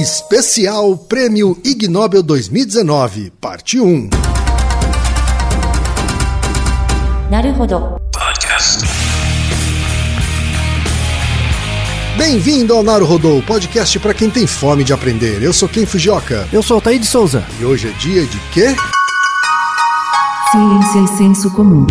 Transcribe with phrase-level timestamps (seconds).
[0.00, 4.10] Especial Prêmio Ig Nobel 2019, parte 1.
[7.28, 7.96] Naruhodo.
[8.12, 8.84] Podcast.
[12.16, 15.42] Bem-vindo ao Naruhodo, podcast para quem tem fome de aprender.
[15.42, 16.46] Eu sou Ken Fujioka.
[16.52, 17.44] Eu sou Taí de Souza.
[17.58, 18.76] E hoje é dia de quê?
[20.52, 21.84] Ciência e senso comum.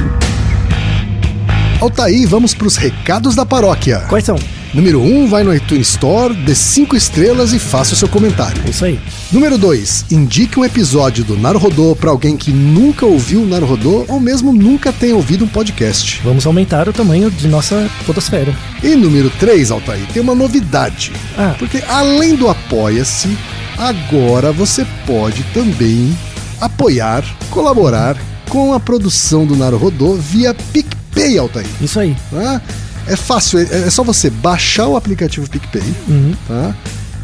[1.81, 4.05] Altaí, vamos para os recados da paróquia.
[4.07, 4.37] Quais são?
[4.73, 8.61] Número 1, um, vai no iTunes Store, dê 5 estrelas e faça o seu comentário.
[8.65, 8.99] É isso aí.
[9.31, 14.19] Número 2, indique um episódio do Naruhodô para alguém que nunca ouviu o Naruhodô ou
[14.19, 16.21] mesmo nunca tenha ouvido um podcast.
[16.23, 18.53] Vamos aumentar o tamanho de nossa fotosfera.
[18.83, 21.11] E número 3, Altair, tem uma novidade.
[21.37, 21.55] Ah.
[21.57, 23.37] Porque além do Apoia-se,
[23.77, 26.15] agora você pode também
[26.59, 28.17] apoiar, colaborar
[28.49, 31.67] com a produção do Naruhodô via PicPay, Altair.
[31.81, 32.15] Isso aí.
[32.31, 32.61] Tá?
[33.07, 36.35] É fácil, é, é só você baixar o aplicativo PicPay Uhum.
[36.47, 36.75] tá?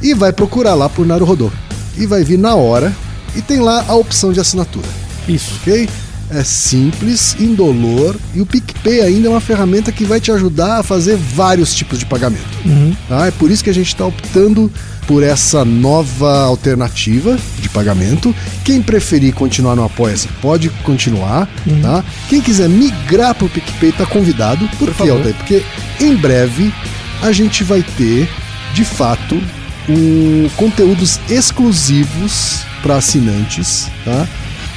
[0.02, 1.52] e vai procurar lá por Naruhodô.
[1.98, 2.92] E vai vir na hora
[3.36, 4.88] e tem lá a opção de assinatura
[5.28, 5.56] Isso.
[5.62, 5.88] ok?
[6.34, 10.84] É simples, indolor e o PicPay ainda é uma ferramenta que vai te ajudar a
[10.84, 12.58] fazer vários tipos de pagamento.
[12.66, 12.95] Uhum.
[13.08, 13.28] Tá?
[13.28, 14.72] É por isso que a gente está optando
[15.08, 18.34] por essa nova alternativa de pagamento.
[18.64, 21.48] Quem preferir continuar no Apoia-se pode continuar.
[21.81, 22.03] Tá?
[22.30, 24.68] Quem quiser migrar para o PicPay está convidado.
[24.80, 25.18] Por, quê, favor.
[25.18, 25.36] Altair?
[25.36, 25.64] Porque
[26.00, 26.73] em breve
[27.22, 28.28] a gente vai ter,
[28.73, 29.40] de fato,
[29.88, 33.88] um, conteúdos exclusivos para assinantes.
[34.03, 34.28] Tá?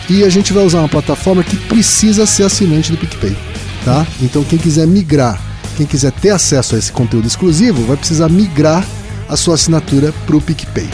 [0.09, 3.37] E a gente vai usar uma plataforma que precisa ser assinante do PicPay.
[3.85, 4.07] Tá?
[4.21, 5.41] Então quem quiser migrar,
[5.77, 8.85] quem quiser ter acesso a esse conteúdo exclusivo, vai precisar migrar
[9.29, 10.89] a sua assinatura para o PicPay.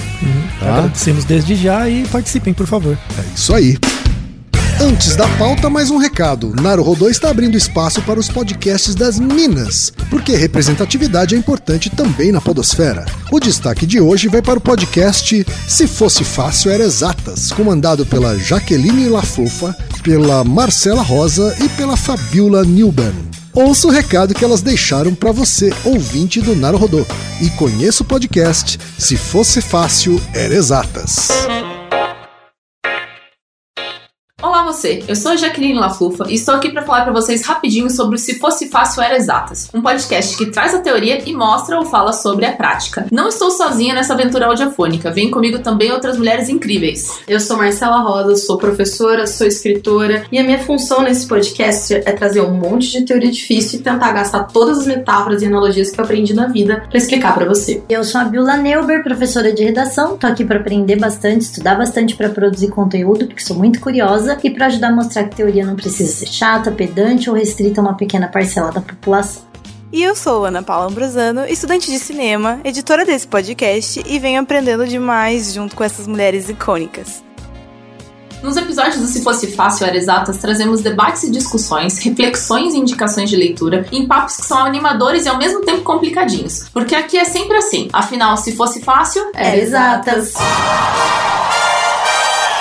[0.58, 0.78] Tá?
[0.78, 2.98] Agradecemos desde já e participem, por favor.
[3.18, 3.78] É isso aí.
[4.80, 6.54] Antes da pauta, mais um recado.
[6.60, 12.40] Naruhodô está abrindo espaço para os podcasts das Minas, porque representatividade é importante também na
[12.40, 13.04] podosfera.
[13.30, 18.36] O destaque de hoje vai para o podcast Se Fosse Fácil Era Exatas, comandado pela
[18.38, 23.14] Jaqueline Lafofa, pela Marcela Rosa e pela Fabiola Newman.
[23.54, 27.06] Ouça o recado que elas deixaram para você, ouvinte do Naruhodô,
[27.40, 31.28] e conheça o podcast Se Fosse Fácil Era Exatas.
[34.52, 37.88] Olá você, eu sou a Jaqueline Laflufa e estou aqui para falar para vocês rapidinho
[37.88, 41.78] sobre o Se Fosse Fácil Era Exatas, um podcast que traz a teoria e mostra
[41.78, 43.06] ou fala sobre a prática.
[43.10, 47.18] Não estou sozinha nessa aventura audiofônica, vem comigo também outras mulheres incríveis.
[47.26, 52.12] Eu sou Marcela Rosa, sou professora, sou escritora e a minha função nesse podcast é
[52.12, 55.98] trazer um monte de teoria difícil e tentar gastar todas as metáforas e analogias que
[55.98, 57.82] eu aprendi na vida para explicar para você.
[57.88, 60.18] Eu sou a Biola Neuber, professora de redação.
[60.18, 64.50] Tô aqui para aprender bastante, estudar bastante para produzir conteúdo, porque sou muito curiosa e
[64.50, 67.94] para ajudar a mostrar que teoria não precisa ser chata, pedante ou restrita a uma
[67.94, 69.42] pequena parcela da população.
[69.92, 74.86] E eu sou Ana Paula Ambrosano, estudante de cinema, editora desse podcast e venho aprendendo
[74.86, 77.22] demais junto com essas mulheres icônicas.
[78.42, 83.30] Nos episódios do Se Fosse Fácil Era Exatas, trazemos debates e discussões, reflexões e indicações
[83.30, 86.68] de leitura em papos que são animadores e ao mesmo tempo complicadinhos.
[86.72, 87.88] Porque aqui é sempre assim.
[87.92, 90.34] Afinal, se fosse fácil, Era exatas.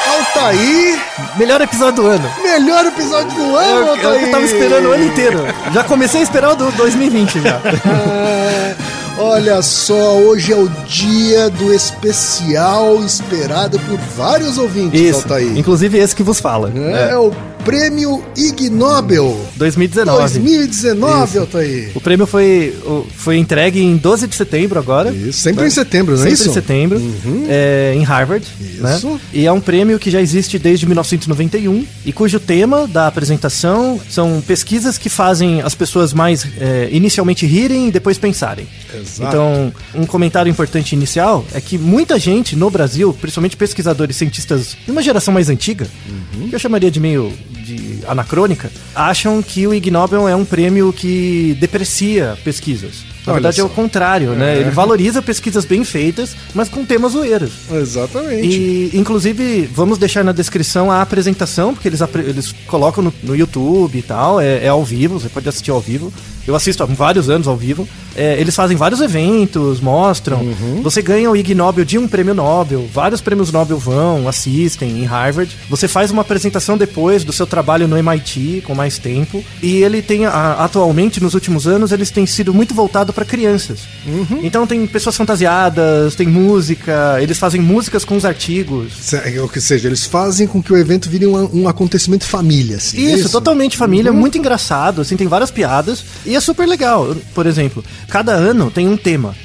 [0.08, 1.00] Altair,
[1.38, 2.32] Melhor episódio do ano.
[2.42, 4.24] melhor episódio do Eu, ano, eu, Altair!
[4.24, 5.40] eu tava esperando o ano inteiro.
[5.74, 7.60] Já comecei a esperar o do 2020 já.
[9.24, 15.20] Olha só, hoje é o dia do especial esperado por vários ouvintes, Isso.
[15.20, 15.56] Altair.
[15.58, 16.72] Inclusive esse que vos fala.
[16.76, 17.32] É, É, o
[17.64, 20.18] Prêmio Ig Nobel 2019.
[20.20, 21.40] 2019, Isso.
[21.40, 21.92] Altair.
[21.94, 22.76] O prêmio foi,
[23.16, 25.12] foi entregue em 12 de setembro agora.
[25.14, 26.50] Isso, sempre em setembro, não é Sempre isso?
[26.50, 27.46] em setembro, Uhum.
[27.48, 28.44] é, em Harvard.
[28.60, 28.82] Isso.
[28.82, 29.20] Né?
[29.32, 34.42] E é um prêmio que já existe desde 1991 e cujo tema da apresentação são
[34.42, 38.68] pesquisas que fazem as pessoas mais é, inicialmente rirem e depois pensarem.
[38.92, 39.11] Exato.
[39.20, 44.92] Então, um comentário importante inicial é que muita gente no Brasil, principalmente pesquisadores, cientistas de
[44.92, 45.88] uma geração mais antiga,
[46.34, 46.50] Uhum.
[46.50, 50.92] que eu chamaria de meio de anacrônica, acham que o Ig Nobel é um prêmio
[50.94, 53.04] que deprecia pesquisas.
[53.26, 54.56] Na Olha verdade é o contrário, né?
[54.58, 54.60] É.
[54.62, 57.52] Ele valoriza pesquisas bem feitas, mas com temas zoeiros.
[57.72, 58.48] Exatamente.
[58.48, 63.98] E, inclusive, vamos deixar na descrição a apresentação, porque eles, eles colocam no, no YouTube
[63.98, 66.12] e tal, é, é ao vivo, você pode assistir ao vivo.
[66.48, 67.88] Eu assisto há vários anos ao vivo.
[68.16, 70.40] É, eles fazem vários eventos, mostram.
[70.42, 70.82] Uhum.
[70.82, 75.06] Você ganha o Ig Nobel de um prêmio Nobel, vários prêmios Nobel vão, assistem em
[75.06, 75.56] Harvard.
[75.70, 79.44] Você faz uma apresentação depois do seu trabalho no MIT, com mais tempo.
[79.62, 82.74] E ele tem, a- atualmente, nos últimos anos, eles têm sido muito
[83.12, 83.82] voltado para crianças.
[84.06, 84.40] Uhum.
[84.44, 88.94] Então tem pessoas fantasiadas, tem música, eles fazem músicas com os artigos.
[89.42, 92.78] Ou que seja, eles fazem com que o evento vire um, um acontecimento família.
[92.78, 97.16] Assim, é Isso, totalmente família, muito engraçado, assim, tem várias piadas e é super legal.
[97.34, 99.36] Por exemplo, cada ano tem um tema.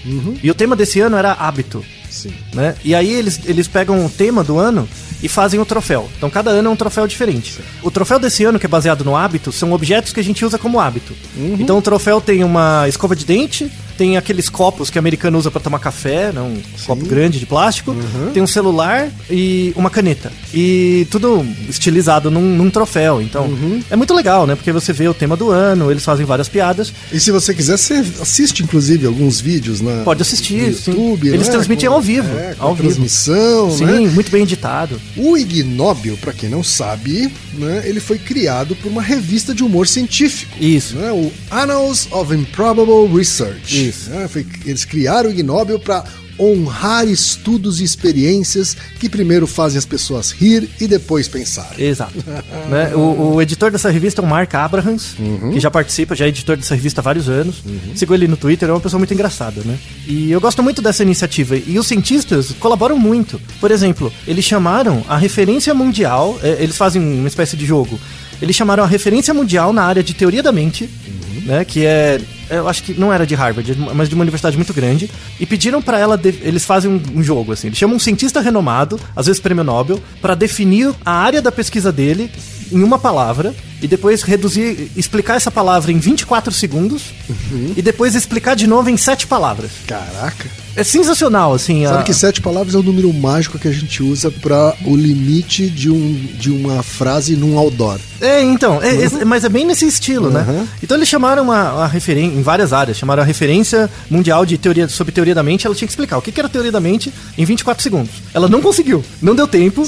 [0.43, 1.85] E o tema desse ano era hábito.
[2.09, 2.33] Sim.
[2.55, 2.75] né?
[2.83, 4.89] E aí eles, eles pegam o tema do ano
[5.23, 6.09] e fazem o troféu.
[6.17, 7.59] Então cada ano é um troféu diferente.
[7.83, 10.59] O troféu desse ano, que é baseado no hábito, são objetos que a gente usa
[10.59, 11.13] como hábito.
[11.37, 11.57] Uhum.
[11.59, 15.51] Então o troféu tem uma escova de dente, tem aqueles copos que o americano usa
[15.51, 16.41] pra tomar café, né?
[16.43, 18.31] um copo grande de plástico, Uhum.
[18.35, 20.31] tem um celular e uma caneta.
[20.53, 23.23] E tudo estilizado num, num troféu.
[23.23, 23.83] Então Uhum.
[23.91, 24.55] é muito legal, né?
[24.55, 26.93] Porque você vê o tema do ano, eles fazem várias piadas.
[27.11, 30.91] E se você quiser, você assiste inclusive alguns vídeos na Pode assistir, no sim.
[30.91, 31.29] YouTube.
[31.29, 31.53] Eles né?
[31.53, 32.89] transmitem ao vivo, É, com ao a vivo.
[32.89, 34.01] transmissão, Sim, né?
[34.11, 35.01] muito bem editado.
[35.17, 39.87] O Ignóbil, pra quem não sabe, né, ele foi criado por uma revista de humor
[39.89, 40.57] científico.
[40.63, 40.97] Isso.
[40.97, 43.89] né, o Annals of Improbable Research.
[43.89, 44.11] Isso.
[44.11, 46.05] né, foi- eles criaram o Ignóbil para
[46.39, 51.75] honrar estudos e experiências que primeiro fazem as pessoas rir e depois pensar.
[51.79, 52.13] Exato.
[52.71, 52.95] né?
[52.95, 55.51] o, o editor dessa revista é o Mark Abrahams, Uhum.
[55.53, 57.57] que já participa, já é editor dessa revista há vários anos.
[57.95, 59.79] Sigo ele no Twitter, é uma pessoa muito engraçada, né?
[60.07, 61.57] E eu gosto muito dessa iniciativa.
[61.57, 63.41] E os cientistas colaboram muito.
[63.61, 67.99] Por exemplo, eles chamaram a referência mundial, é, eles fazem uma espécie de jogo.
[68.41, 71.43] Eles chamaram a referência mundial na área de teoria da mente, Uhum.
[71.47, 71.65] né?
[71.65, 72.21] Que é.
[72.49, 75.11] Eu acho que não era de Harvard, mas de uma universidade muito grande.
[75.39, 76.21] E pediram pra ela.
[76.25, 77.69] Eles fazem um, um jogo, assim.
[77.69, 81.91] Eles chamam um cientista renomado, às vezes prêmio Nobel, pra definir a área da pesquisa
[81.93, 82.31] dele
[82.71, 83.55] em uma palavra.
[83.83, 87.03] E depois reduzir, explicar essa palavra em 24 segundos.
[87.29, 87.75] Uhum.
[87.77, 89.71] E depois explicar de novo em 7 palavras.
[89.87, 90.66] Caraca.
[90.77, 91.85] É sensacional, assim.
[91.87, 94.95] Sabe a- que sete palavras é o número mágico que a gente usa para o
[94.95, 97.99] limite de, um, de uma frase num outdoor.
[98.21, 100.33] É, então, é, é- mas é bem nesse estilo, Uhum.
[100.33, 100.69] né?
[100.83, 104.89] Então eles chamaram a, a referência, em várias áreas, chamaram a referência mundial de teoria
[104.89, 107.13] sobre teoria da mente, ela tinha que explicar o que que era teoria da mente
[107.37, 108.11] em 24 segundos.
[108.35, 109.87] Ela não conseguiu, não deu tempo,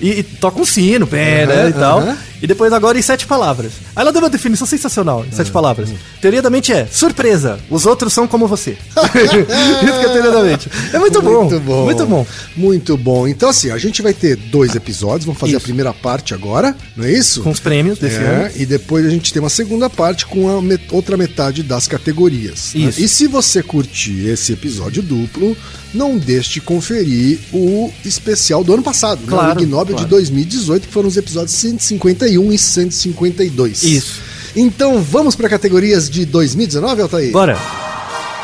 [0.00, 2.02] e, e toca um sino, pé, Aham, né, e tal.
[2.40, 3.72] E depois agora em sete palavras.
[3.96, 5.32] Aí ela deu uma definição sensacional em É.
[5.32, 5.88] sete palavras.
[6.20, 8.76] Teoria da mente é surpresa, os outros são como você.
[8.96, 10.70] Isso que é teoria da mente.
[10.92, 11.84] É muito, bom, Muito bom.
[11.84, 12.26] muito bom.
[12.56, 13.28] Muito bom.
[13.28, 15.24] Então, assim, a gente vai ter dois episódios.
[15.24, 15.64] Vamos fazer a Isso.
[15.64, 17.42] primeira parte agora, não é isso?
[17.42, 18.50] Com os prêmios desse É, ano.
[18.56, 22.72] e depois a gente tem uma segunda parte com a met- outra metade das categorias.
[22.74, 22.82] né?
[22.88, 23.00] Isso.
[23.00, 25.56] E se você curtir esse episódio duplo,
[25.94, 29.26] não deixe de conferir o especial do ano passado, né?
[29.28, 30.04] Claro, o Ig Nobel claro.
[30.04, 31.52] de 2018, que foram os episódios
[32.28, 33.82] 151 e 152.
[33.82, 34.20] Isso.
[34.54, 37.32] Então vamos para categorias de 2019, Altair?
[37.32, 37.58] Bora.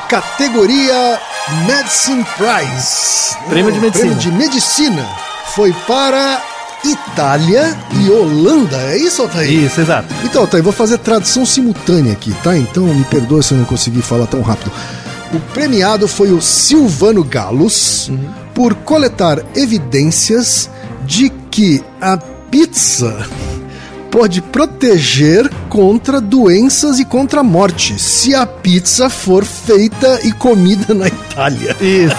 [0.09, 1.21] Categoria
[1.67, 3.37] Medicine Prize.
[3.49, 4.15] Prêmio de O medicina.
[4.15, 5.09] Prêmio de medicina
[5.55, 6.43] foi para
[6.85, 8.77] Itália e Holanda.
[8.77, 9.51] É isso, Altair?
[9.51, 10.15] Isso, exato.
[10.25, 12.57] Então, Altair, vou fazer tradução simultânea aqui, tá?
[12.57, 14.71] Então me perdoa se eu não conseguir falar tão rápido.
[15.33, 18.11] O premiado foi o Silvano Galos
[18.55, 20.71] por coletar evidências
[21.05, 23.27] de que a pizza
[24.15, 30.95] pode proteger contra doenças e contra a morte se a pizza for feita e comida
[30.95, 31.77] na Itália.
[31.81, 32.15] Isso.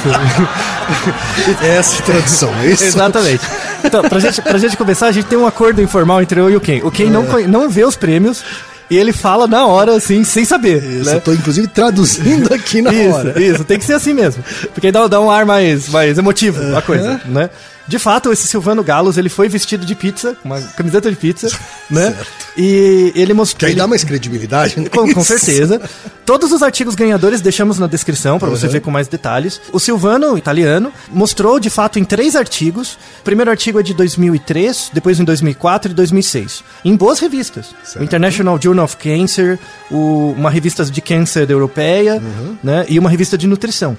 [1.63, 2.83] Essa é a tradução, é isso?
[2.83, 3.45] Exatamente.
[3.81, 6.57] Então, pra gente, pra gente começar, a gente tem um acordo informal entre eu e
[6.57, 6.81] o Ken.
[6.83, 7.09] O Ken É.
[7.09, 8.43] não, não vê os prêmios
[8.89, 10.83] e ele fala na hora, assim, sem saber.
[10.83, 11.15] Isso, né?
[11.15, 13.29] eu tô inclusive traduzindo aqui na hora.
[13.29, 14.43] Isso, isso, tem que ser assim mesmo.
[14.73, 17.49] Porque aí dá, dá um ar mais, mais emotivo a coisa, né?
[17.87, 21.49] De fato, esse Silvano Galos, ele foi vestido de pizza, uma camiseta de pizza,
[21.89, 22.15] né?
[22.57, 23.59] E ele mostrou...
[23.59, 24.79] Que aí ele- dá mais credibilidade.
[24.79, 24.89] né?
[24.89, 25.79] com, com certeza.
[26.25, 29.61] Todos os artigos ganhadores deixamos na descrição para você ver com mais detalhes.
[29.71, 32.93] O Silvano, italiano, mostrou de fato em três artigos.
[33.19, 36.63] O primeiro artigo é de 2003, depois em 2004 e 2006.
[36.83, 37.67] Em boas revistas.
[37.99, 39.59] O International Journal of Cancer,
[39.91, 42.21] o- uma revista de câncer europeia,
[42.63, 43.95] né, e uma revista de nutrição.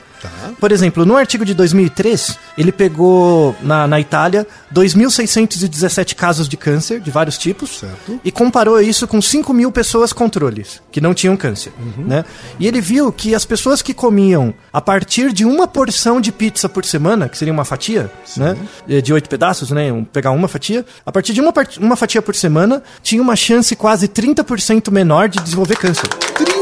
[0.58, 7.00] Por exemplo, no artigo de 2003, ele pegou na, na Itália 2.617 casos de câncer
[7.00, 8.20] de vários tipos Certo.
[8.24, 11.72] e comparou isso com 5 mil pessoas controles, que não tinham câncer.
[11.98, 12.24] Né?
[12.60, 16.68] E ele viu que as pessoas que comiam a partir de uma porção de pizza
[16.68, 18.56] por semana, que seria uma fatia, né?
[18.88, 19.90] eh, de oito pedaços, né?
[20.12, 24.06] pegar uma fatia, a partir de uma, uma fatia por semana, tinha uma chance quase
[24.06, 26.06] 30% menor de desenvolver câncer.
[26.08, 26.55] 30%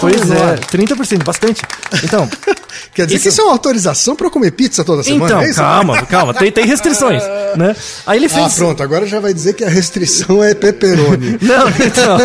[0.00, 0.54] Pois menor.
[0.54, 1.62] é, 30%, bastante.
[2.04, 2.28] Então,
[2.94, 5.24] Quer dizer Isso- que isso é uma autorização pra eu comer pizza toda semana?
[5.26, 7.22] então é calma, calma, tem, tem restrições,
[7.56, 7.76] né?
[8.06, 8.54] Aí ele Ah, fez...
[8.54, 11.38] pronto, agora já vai dizer que a restrição é pepperoni.
[11.40, 12.18] Não, então.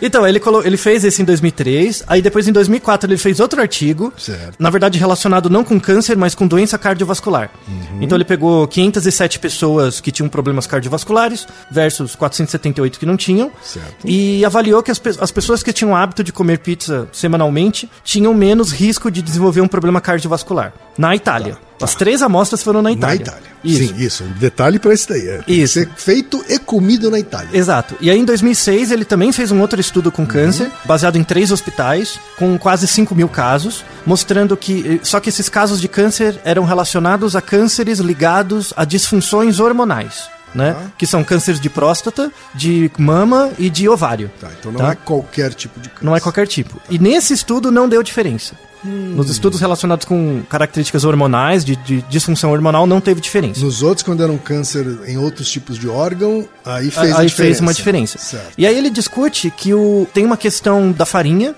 [0.00, 2.04] Então, ele, colo- ele fez esse em 2003.
[2.06, 4.12] Aí depois, em 2004, ele fez outro artigo.
[4.18, 4.54] Certo.
[4.58, 7.50] Na verdade, relacionado não com câncer, mas com doença cardiovascular.
[7.68, 7.98] Uhum.
[8.02, 13.50] Então, ele pegou 507 pessoas que tinham problemas cardiovasculares versus 478 que não tinham.
[13.62, 13.88] Certo.
[14.04, 17.90] E avaliou que as, pe- as pessoas que tinham o hábito de comer pizza semanalmente
[18.04, 20.72] tinham menos risco de desenvolver um problema cardiovascular.
[20.96, 21.58] Na Itália.
[21.80, 23.16] As três amostras foram na Na Itália.
[23.22, 23.42] Itália.
[23.64, 23.88] Isso.
[23.88, 24.24] Sim, isso.
[24.24, 25.26] Um detalhe pra isso daí.
[25.26, 25.74] É, Isso.
[25.74, 27.48] ser feito e comido na Itália.
[27.52, 27.96] Exato.
[28.00, 31.50] E aí em 2006 ele também fez um outro estudo com câncer, baseado em três
[31.50, 35.00] hospitais, com quase 5 mil casos, mostrando que.
[35.02, 40.28] Só que esses casos de câncer eram relacionados a cânceres ligados a disfunções hormonais.
[40.54, 40.76] Né?
[40.98, 44.30] Que são cânceres de próstata, de mama e de ovário.
[44.40, 44.92] Tá, então não Tá.
[44.92, 46.04] é qualquer tipo de câncer.
[46.04, 46.80] Não é qualquer tipo.
[46.90, 48.54] E nesse estudo não deu diferença.
[48.84, 53.64] Nos estudos relacionados com características hormonais, de, de disfunção hormonal, não teve diferença.
[53.64, 57.24] Nos outros, quando era um câncer em outros tipos de órgão, aí fez aí a
[57.24, 57.34] diferença.
[57.36, 58.18] fez uma diferença.
[58.18, 58.52] Certo.
[58.58, 61.54] E aí ele discute que o, tem uma questão da farinha,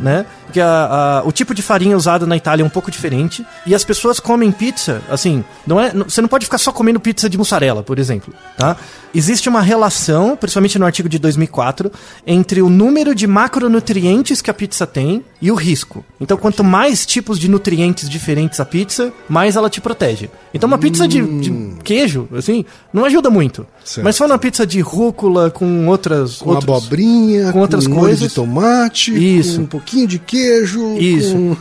[0.00, 0.24] né?
[0.52, 3.44] Que a, a- o tipo de farinha usado na Itália é um pouco diferente.
[3.66, 7.00] E as pessoas comem pizza, assim, não é, não- você não pode ficar só comendo
[7.00, 8.76] pizza de mussarela, por exemplo, tá?
[9.14, 11.90] Existe uma relação, principalmente no artigo de 2004,
[12.26, 16.04] entre o número de macronutrientes que a pizza tem e o risco.
[16.20, 20.28] Então, quanto mais tipos de nutrientes diferentes a pizza, mais ela te protege.
[20.52, 23.66] Então, uma pizza de, de queijo, assim, não ajuda muito.
[23.84, 24.04] Certo.
[24.04, 28.28] Mas for uma pizza de rúcula com outras Com outros- abobrinha, com outras molho coisas.
[28.28, 29.63] de tomate, Isso.
[29.64, 30.96] Um pouquinho de queijo.
[30.98, 31.32] Isso.
[31.34, 31.56] com-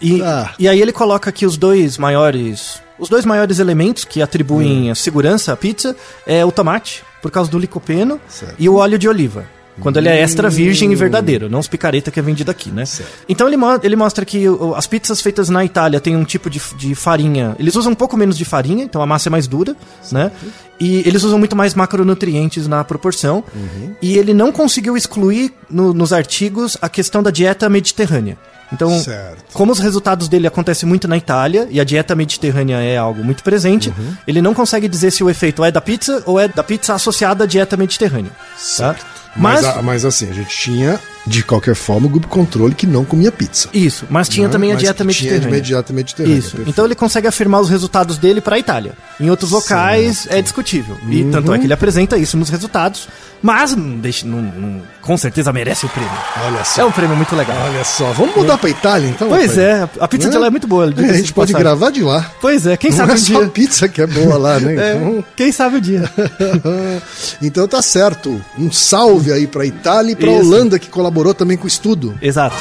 [0.00, 0.52] E, Ah.
[0.58, 2.80] e aí ele coloca que os dois maiores.
[2.98, 4.24] Os dois maiores elementos que Hum.
[4.24, 5.96] atribuem a segurança à pizza
[6.26, 8.52] é o tomate, por causa do licopeno, Certo.
[8.52, 8.56] Hum.
[8.58, 9.46] e o óleo de oliva.
[9.80, 12.84] Quando ele é extra virgem e verdadeiro, não os picareta que é vendido aqui, né?
[12.86, 13.10] Certo.
[13.28, 16.48] Então ele, mo- ele mostra que o- as pizzas feitas na Itália têm um tipo
[16.48, 17.54] de, de farinha.
[17.58, 19.76] Eles usam um pouco menos de farinha, então a massa é mais dura,
[20.10, 20.30] né?
[20.80, 23.44] E eles usam muito mais macronutrientes na proporção.
[23.54, 23.94] Uhum.
[24.00, 28.38] E ele não conseguiu excluir no- nos artigos a questão da dieta mediterrânea.
[28.72, 29.44] Então, Certo.
[29.52, 33.44] como os resultados dele acontecem muito na Itália e a dieta mediterrânea é algo muito
[33.44, 34.14] presente, Uhum.
[34.26, 37.44] ele não consegue dizer se o efeito é da pizza ou é da pizza associada
[37.44, 38.32] à dieta mediterrânea.
[38.76, 38.96] Tá?
[39.36, 43.04] Mas, Mas, mas assim, a gente tinha, de qualquer forma, o grupo controle que não
[43.04, 43.68] comia pizza.
[43.74, 44.52] isso, mas tinha né?
[44.52, 45.60] também a Mas dieta que tinha mediterrânea.
[45.60, 46.38] de dieta mediterrânea.
[46.38, 46.48] Isso.
[46.50, 46.70] perfeito.
[46.70, 48.92] Então ele consegue afirmar os resultados dele para a Itália.
[49.20, 50.96] Em outros locais é discutível.
[51.10, 51.54] E tanto Uhum.
[51.54, 53.08] é que ele apresenta isso nos resultados,
[53.42, 56.10] mas não deixa, não- não- com certeza merece o prêmio.
[56.46, 56.82] Olha só.
[56.82, 57.56] É um prêmio muito legal.
[57.64, 59.28] Olha só, vamos mudar pra Itália então?
[59.28, 59.58] Pois rapaz?
[59.58, 60.92] é, a pizza de lá é muito boa.
[60.96, 62.30] É, a gente pode gravar de lá.
[62.40, 63.48] Pois é, quem Não sabe é um só dia.
[63.48, 64.74] pizza que é boa lá, né?
[64.76, 66.10] É, Então, quem sabe o dia.
[67.42, 68.40] então tá certo.
[68.58, 70.30] Um salve aí pra Itália e Isso.
[70.30, 72.18] Holanda que colaborou também com o estudo.
[72.20, 72.56] Exato.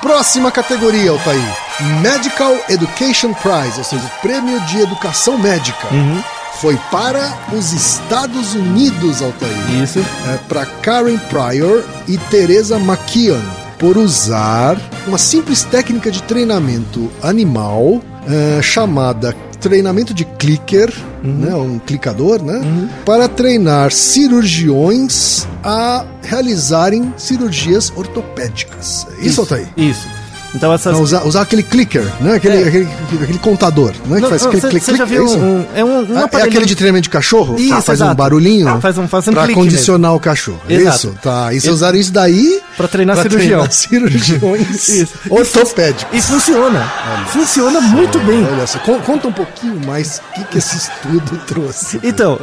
[0.00, 1.56] Próxima categoria, Altair.
[2.00, 5.86] Medical Education Prize, ou seja, o prêmio de educação médica.
[5.92, 6.22] Uhum.
[6.60, 9.82] Foi para os Estados Unidos, Altair.
[9.82, 10.00] Isso.
[10.00, 13.40] É, para Karen Pryor e Teresa McKeon
[13.78, 14.76] por usar
[15.08, 20.92] uma simples técnica de treinamento animal é, chamada treinamento de clicker,
[21.24, 21.32] Uhum.
[21.34, 22.60] né, um clicador, né,
[23.06, 29.06] para treinar cirurgiões a realizarem cirurgias ortopédicas.
[29.20, 29.68] Isso, Altair?
[29.76, 30.06] Isso.
[30.54, 30.92] Então essas.
[30.92, 32.34] Não, usar, usar aquele clicker, né?
[32.34, 32.68] Aquele, É.
[32.68, 32.88] aquele,
[33.22, 34.20] aquele contador, né?
[34.20, 35.38] Não, que faz não, aquele cê- click, cê já click, viu é isso?
[35.38, 37.56] um- é um- um Ah, é aquele de treinamento de cachorro?
[37.58, 38.16] Isso, Ah, faz um exato.
[38.16, 40.60] barulhinho Faz um- faz um pra condicionar o cachorro.
[40.68, 40.96] Exato.
[40.96, 41.14] isso?
[41.22, 41.52] Tá.
[41.54, 43.66] E você usaram isso daí Pra treinar pra cirurgião.
[43.66, 45.12] treinar cirurgiões Isso.
[45.30, 46.06] ortopédicos.
[46.12, 46.80] E funciona.
[47.28, 48.44] funciona muito bem.
[48.52, 51.98] Olha só, con- conta um pouquinho mais o que, que esse estudo trouxe.
[52.02, 52.38] Então,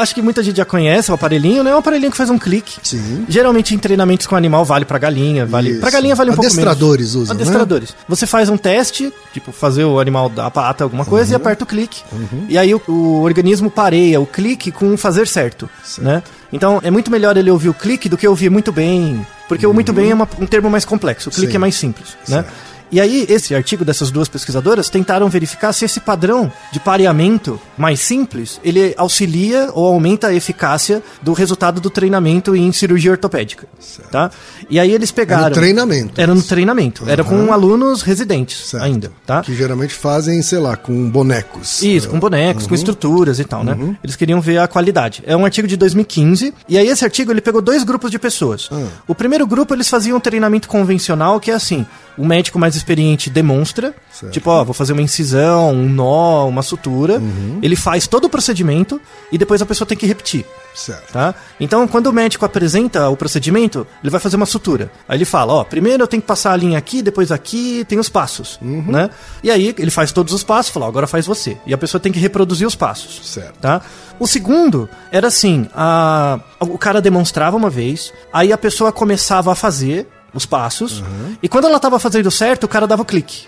[0.00, 1.70] acho que muita gente já conhece o aparelhinho, né?
[1.70, 2.74] É um aparelhinho que faz um clique.
[2.82, 3.24] Sim.
[3.28, 5.70] Geralmente em treinamentos com animal vale pra galinha, vale.
[5.72, 5.80] Isso.
[5.80, 6.58] Pra galinha vale um pouco menos.
[6.58, 7.96] Adestradores usam, Adestradores.
[8.08, 11.32] Você faz um teste, tipo fazer o animal dar a pata, alguma coisa Uhum.
[11.32, 12.02] e aperta o clique.
[12.48, 15.68] E aí o, o organismo pareia o clique com fazer certo,
[15.98, 16.22] né?
[16.52, 19.72] Então é muito melhor ele ouvir o clique do que ouvir muito bem, porque o
[19.72, 21.50] muito bem é uma- um termo mais complexo, o clique Uhum.
[21.52, 21.56] Sim.
[21.56, 22.42] é mais simples, né?
[22.42, 22.52] Certo.
[22.92, 28.00] E aí, esse artigo dessas duas pesquisadoras tentaram verificar se esse padrão de pareamento mais
[28.00, 33.66] simples, ele auxilia ou aumenta a eficácia do resultado do treinamento em cirurgia ortopédica,
[34.10, 34.30] tá?
[34.68, 35.46] E aí eles pegaram...
[35.46, 36.20] É no treinamento.
[36.20, 37.08] Era no treinamento.
[37.08, 38.84] Era com alunos residentes Certo.
[38.84, 39.40] ainda, tá?
[39.40, 41.82] Que geralmente fazem, sei lá, com bonecos.
[41.82, 43.96] Isso, com bonecos, com estruturas e tal, né?
[44.04, 45.22] Eles queriam ver a qualidade.
[45.26, 48.68] É um artigo de 2015, e aí esse artigo ele pegou dois grupos de pessoas.
[49.08, 51.86] O primeiro grupo eles faziam um treinamento convencional, que é assim,
[52.18, 54.32] o médico mais experiente demonstra, Certo.
[54.32, 57.22] tipo, ó, vou fazer uma incisão, um nó, uma sutura.
[57.62, 60.44] Ele faz todo o procedimento e depois a pessoa tem que repetir.
[60.74, 61.12] Certo.
[61.12, 61.34] Tá?
[61.60, 64.90] Então, quando o médico apresenta o procedimento, ele vai fazer uma sutura.
[65.08, 67.98] Aí ele fala, ó, primeiro eu tenho que passar a linha aqui, depois aqui, tem
[67.98, 69.10] os passos, né?
[69.42, 71.56] E aí ele faz todos os passos, fala, ó, agora faz você.
[71.66, 73.20] E a pessoa tem que reproduzir os passos.
[73.28, 73.58] Certo.
[73.60, 73.82] Tá?
[74.18, 79.54] O segundo era assim, a, o cara demonstrava uma vez, aí a pessoa começava a
[79.54, 81.02] fazer os passos,
[81.42, 83.46] e quando ela tava fazendo certo, o cara dava o clique.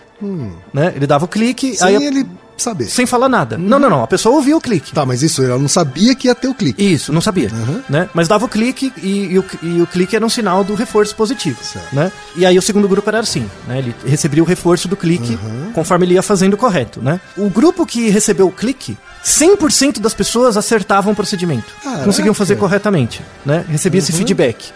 [0.73, 0.93] Né?
[0.95, 2.27] Ele dava o clique, Sem aí ele
[2.57, 2.85] saber.
[2.87, 3.59] sem falar nada.
[3.59, 4.03] Não, não, não.
[4.03, 4.93] A pessoa ouviu o clique.
[4.93, 6.83] Tá, mas isso, ela não sabia que ia ter o clique.
[6.83, 7.51] Isso, não sabia.
[7.53, 7.83] Uhum.
[7.91, 8.09] Né?
[8.15, 11.15] Mas dava o clique e, e o, e o clique era um sinal do reforço
[11.17, 11.59] positivo.
[11.63, 11.95] Certo.
[11.95, 12.13] Né?
[12.37, 13.79] E aí o segundo grupo era assim, né?
[13.79, 15.73] Ele recebia o reforço do clique Uhum.
[15.75, 17.21] conforme ele ia fazendo o correto, né?
[17.37, 21.67] O grupo que recebeu o clique, 100% das pessoas acertavam o procedimento.
[21.83, 22.05] Caraca.
[22.05, 23.65] Conseguiam fazer corretamente, né?
[23.69, 24.71] Recebia esse feedback.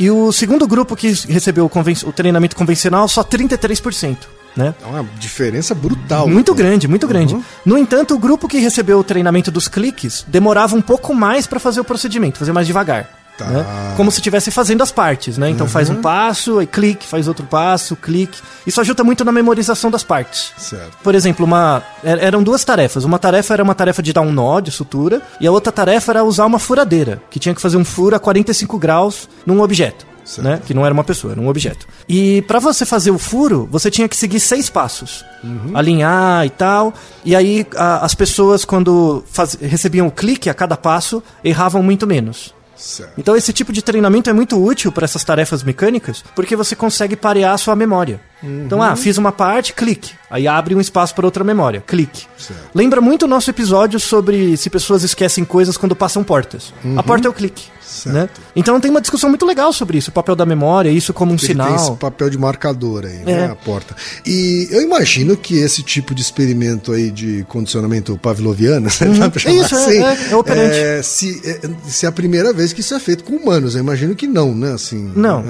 [0.00, 4.16] E o segundo grupo que recebeu o, o treinamento convencional, só 33%.
[4.56, 4.74] Né?
[4.82, 6.26] É uma diferença brutal.
[6.26, 7.34] Muito grande, muito grande.
[7.34, 7.42] Uhum.
[7.66, 11.60] No entanto, o grupo que recebeu o treinamento dos cliques demorava um pouco mais para
[11.60, 13.19] fazer o procedimento, fazer mais devagar.
[13.38, 13.46] Tá.
[13.46, 13.94] né?
[13.96, 15.48] Como se estivesse fazendo as partes, né?
[15.48, 18.38] Então faz um passo, aí clique, faz outro passo, clique.
[18.66, 20.52] Isso ajuda muito na memorização das partes.
[20.58, 20.98] Certo.
[21.02, 23.02] Por exemplo, uma er- eram duas tarefas.
[23.04, 26.12] Uma tarefa era uma tarefa de dar um nó de sutura e a outra tarefa
[26.12, 30.04] era usar uma furadeira, que tinha que fazer um furo a 45 graus num objeto.
[30.38, 30.60] Né?
[30.64, 31.88] Que não era uma pessoa, era um objeto.
[32.08, 35.24] E para você fazer o furo, você tinha que seguir seis passos.
[35.74, 36.92] Alinhar e tal.
[37.24, 42.06] E aí a- as pessoas, quando faz- recebiam o clique a cada passo, erravam muito
[42.06, 42.54] menos.
[42.80, 43.12] Certo.
[43.18, 47.14] Então esse tipo de treinamento é muito útil para essas tarefas mecânicas, porque você consegue
[47.14, 48.20] parear a sua memória.
[48.42, 50.12] Então, ah, fiz uma parte, clique.
[50.30, 52.26] Aí abre um espaço para outra memória, clique.
[52.38, 52.60] Certo.
[52.74, 56.72] Lembra muito o nosso episódio sobre se pessoas esquecem coisas quando passam portas.
[56.96, 57.64] A porta é o clique.
[57.82, 58.14] Certo.
[58.14, 58.28] Né?
[58.54, 61.34] Então tem uma discussão muito legal sobre isso, o papel da memória, isso como um
[61.34, 61.96] Ele tem esse sinal.
[61.96, 63.24] papel de marcador aí, É.
[63.24, 63.46] né?
[63.50, 63.96] A porta.
[64.24, 68.86] E eu imagino que esse tipo de experimento aí de condicionamento pavloviano,
[69.18, 70.76] dá pra chamar Isso, é, assim, é, é operante.
[70.78, 73.74] é, se, é, se é a primeira vez que isso é feito com humanos.
[73.74, 74.72] Eu imagino que não, né?
[74.72, 75.42] Assim, Não.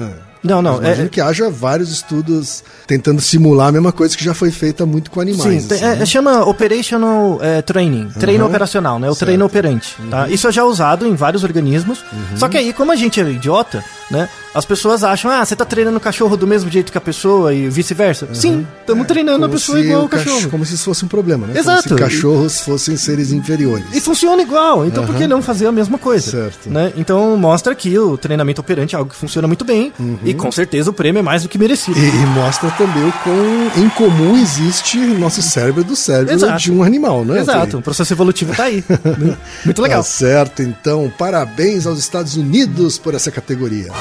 [0.43, 0.47] É.
[0.47, 0.73] Não, não.
[0.73, 4.51] Mas imagino É, que haja vários estudos tentando simular a mesma coisa que já foi
[4.51, 5.63] feita muito com animais.
[5.63, 6.05] Sim, assim, é- né?
[6.05, 9.09] chama Operational é, Training, treino operacional, né?
[9.09, 9.95] O treino operante.
[10.09, 10.27] Tá?
[10.29, 12.03] Isso é já usado em vários organismos.
[12.35, 14.29] Só que aí, como a gente é idiota, né?
[14.53, 17.53] As pessoas acham, ah, você tá treinando o cachorro do mesmo jeito que a pessoa
[17.53, 18.27] e vice-versa.
[18.33, 20.41] Sim, estamos treinando a pessoa igual o cachorro.
[20.41, 21.57] cach- Como se isso fosse um problema, né?
[21.57, 21.87] Exato.
[21.89, 23.85] Como se cachorros fossem seres inferiores.
[23.93, 26.29] E funciona igual, então por que não fazer a mesma coisa?
[26.29, 26.69] Certo.
[26.69, 26.91] Né?
[26.97, 30.89] Então mostra que o treinamento operante é algo que funciona muito bem e com certeza
[30.89, 31.97] o prêmio é mais do que merecido.
[31.97, 36.59] E, e mostra também o quão em comum existe o nosso cérebro do cérebro Exato.
[36.59, 37.39] de um animal, né?
[37.39, 38.83] Exato, o processo evolutivo tá aí.
[39.65, 39.99] Muito legal.
[39.99, 41.11] Tá certo, então.
[41.17, 43.91] Parabéns aos Estados Unidos por essa categoria.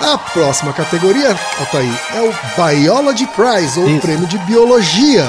[0.00, 4.00] A próxima categoria, Altair, é o Biology Prize, ou Isso.
[4.00, 5.28] Prêmio de Biologia,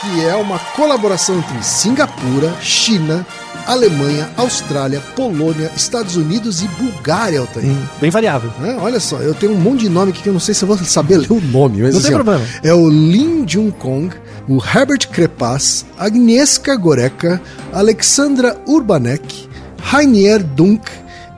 [0.00, 3.26] que é uma colaboração entre Singapura, China,
[3.66, 7.66] Alemanha, Austrália, Polônia, Estados Unidos e Bulgária, Altair.
[7.66, 8.50] Hum, Bem variável.
[8.62, 10.62] É, olha só, eu tenho um monte de nome aqui que eu não sei se
[10.64, 12.46] eu vou saber ler o nome, mas Não assim, tem ó, problema.
[12.62, 14.14] É o Lin Jun Kong,
[14.48, 17.40] o Herbert Crepas, Agnieszka Goreca,
[17.72, 19.48] Alexandra Urbanek,
[19.82, 20.90] Rainier Dunk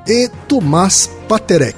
[0.06, 1.76] e Tomás Paterek,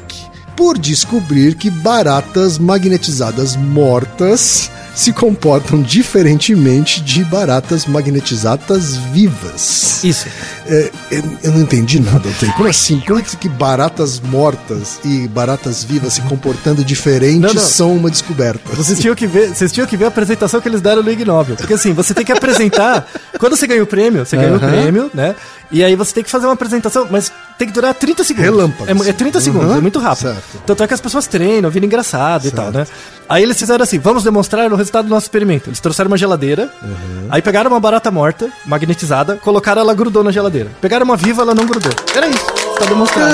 [0.58, 10.02] por descobrir que baratas magnetizadas mortas se comportam diferentemente de baratas magnetizadas vivas.
[10.02, 10.26] Isso.
[10.66, 12.28] É, eu, eu não entendi nada.
[12.56, 13.00] Como assim?
[13.06, 17.62] Como é que que baratas mortas e baratas vivas se comportando diferentes Não, não.
[17.62, 18.74] são uma descoberta?
[18.74, 21.24] Vocês tinham, que ver, vocês tinham que ver a apresentação que eles deram no Ig
[21.24, 21.54] Nobel.
[21.54, 23.06] Porque assim, você tem que apresentar.
[23.38, 24.68] quando você ganha o prêmio, você ganha o Aham.
[24.68, 25.36] prêmio, né?
[25.70, 28.50] E aí você tem que fazer uma apresentação, mas tem que durar 30 segundos.
[28.50, 29.12] Relâmpago, É, é assim.
[29.12, 29.78] 30 segundos, Aham.
[29.78, 30.32] é muito rápido.
[30.32, 30.62] Certo.
[30.66, 32.86] Tanto é que as pessoas treinam, viram engraçado e tal, né?
[33.28, 35.68] Aí eles fizeram assim: vamos demonstrar o resultado do nosso experimento.
[35.68, 36.72] Eles trouxeram uma geladeira,
[37.28, 40.70] aí pegaram uma barata morta, magnetizada, colocaram ela grudou na geladeira.
[40.80, 41.92] Pegaram uma viva, ela não grudou.
[42.14, 42.67] Era isso.
[42.78, 43.32] Tá demonstrado.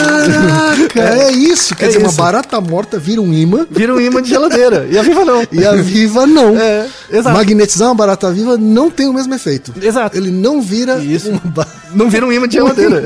[0.89, 1.75] Caraca, é isso.
[1.75, 2.17] Quer É dizer, uma isso.
[2.17, 4.87] barata morta vira um imã Vira um imã de geladeira.
[4.91, 5.43] E a viva não.
[5.53, 6.55] e a viva não.
[6.65, 7.37] É, exato.
[7.37, 9.73] Magnetizar uma barata viva não tem o mesmo efeito.
[9.83, 10.17] Exato.
[10.17, 11.31] Ele não vira Isso.
[11.31, 13.03] uma ba- Não vira um imã de geladeira.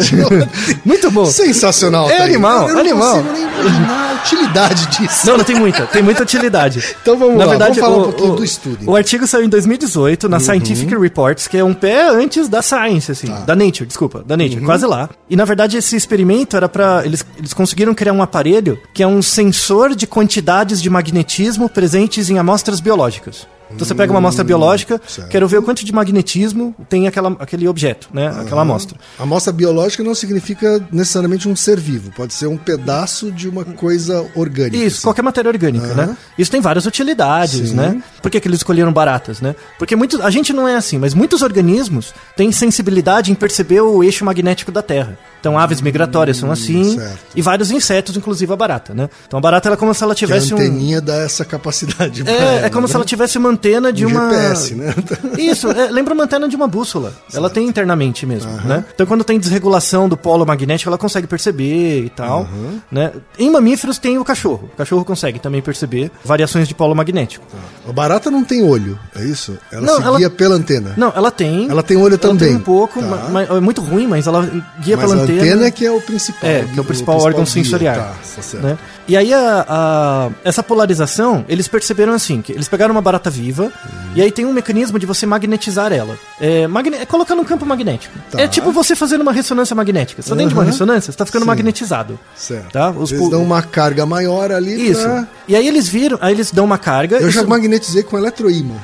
[0.84, 1.26] Muito bom.
[1.26, 2.08] Sensacional.
[2.08, 2.28] É Altair.
[2.30, 3.22] animal, eu não animal.
[3.22, 5.26] consigo nem imaginar a utilidade disso.
[5.26, 6.82] Não, não tem muita, tem muita utilidade.
[7.02, 8.78] Então vamos Na lá, verdade, vamos falar o, um pouquinho o- do estudo.
[8.90, 10.42] O artigo saiu em 2018 na Uhum.
[10.42, 13.40] Scientific Reports, que é um pé antes da Science, assim, Tá.
[13.40, 14.42] da Nature, desculpa, da Uhum.
[14.42, 15.08] Nature, quase lá.
[15.28, 19.06] E na verdade esse experimento era para eles, eles conseguiram criar um aparelho que é
[19.06, 23.46] um sensor de quantidades de magnetismo presentes em amostras biológicas.
[23.70, 25.28] Então você pega uma amostra biológica, Hum, certo.
[25.28, 28.28] quero ver o quanto de magnetismo tem aquela, aquele objeto, né?
[28.40, 28.96] Aquela amostra.
[29.18, 33.66] A amostra biológica não significa necessariamente um ser vivo, pode ser um pedaço de uma
[33.66, 34.74] coisa orgânica.
[34.78, 35.02] Isso, assim.
[35.02, 36.06] qualquer matéria orgânica, Aham.
[36.06, 36.16] né?
[36.38, 37.74] Isso tem várias utilidades, Sim.
[37.76, 38.02] né?
[38.22, 39.54] Por que, que eles escolheram baratas, né?
[39.78, 44.02] Porque muitos, a gente não é assim, mas muitos organismos têm sensibilidade em perceber o
[44.02, 45.18] eixo magnético da Terra.
[45.40, 47.18] Então, aves migratórias são assim, Hum, certo.
[47.34, 49.08] e vários insetos, inclusive a barata, né?
[49.26, 50.56] Então, a barata ela é como se ela Que a tivesse um.
[50.56, 52.24] anteninha dá essa capacidade.
[52.24, 52.88] pra É, ela, é como né?
[52.88, 54.30] se ela tivesse uma antena de Um uma.
[54.30, 54.94] GPS, né?
[55.38, 57.12] Isso, é, lembra uma antena de uma bússola.
[57.32, 58.84] Ela tem internamente mesmo, né?
[58.94, 62.48] Então quando tem desregulação do polo magnético, ela consegue perceber e tal,
[62.90, 63.12] né?
[63.38, 64.68] Em mamíferos tem o cachorro.
[64.72, 67.44] O cachorro consegue também perceber variações de polo magnético.
[67.88, 69.56] A barata não tem olho, é isso?
[69.72, 70.94] Ela Não, se ela- guia pela antena.
[70.96, 71.68] Não, ela tem.
[71.70, 72.48] Ela tem olho ela também.
[72.48, 73.06] Tem um pouco, Tá.
[73.06, 74.42] ma- mas é muito ruim, mas ela
[74.82, 75.42] guia Mas pela a antena.
[75.54, 76.48] antena é que é o principal.
[76.50, 77.52] É, que é o principal órgão guia.
[77.52, 77.94] sensorial.
[77.96, 78.14] Tá,
[78.52, 78.78] tá né?
[79.06, 83.64] E aí a, a- essa polarização, eles perceberam assim, que eles pegaram uma barata viva
[83.64, 84.12] Uhum.
[84.14, 86.16] e aí tem um mecanismo de você magnetizar ela.
[86.40, 88.14] É, magne é colocar num campo magnético.
[88.30, 88.40] Tá.
[88.40, 90.20] É tipo você fazendo uma ressonância magnética.
[90.22, 90.70] Você tá dentro de uma Uhum.
[90.70, 91.48] ressonância, você tá ficando Sim.
[91.48, 92.18] magnetizado.
[92.36, 92.70] Certo.
[92.72, 92.90] Tá?
[92.90, 95.02] Os Eles dão uma carga maior ali Isso.
[95.02, 95.26] pra...
[95.46, 97.16] E aí eles viram, aí eles dão uma carga.
[97.16, 98.74] Eu já isso- magnetizei com eletroímã.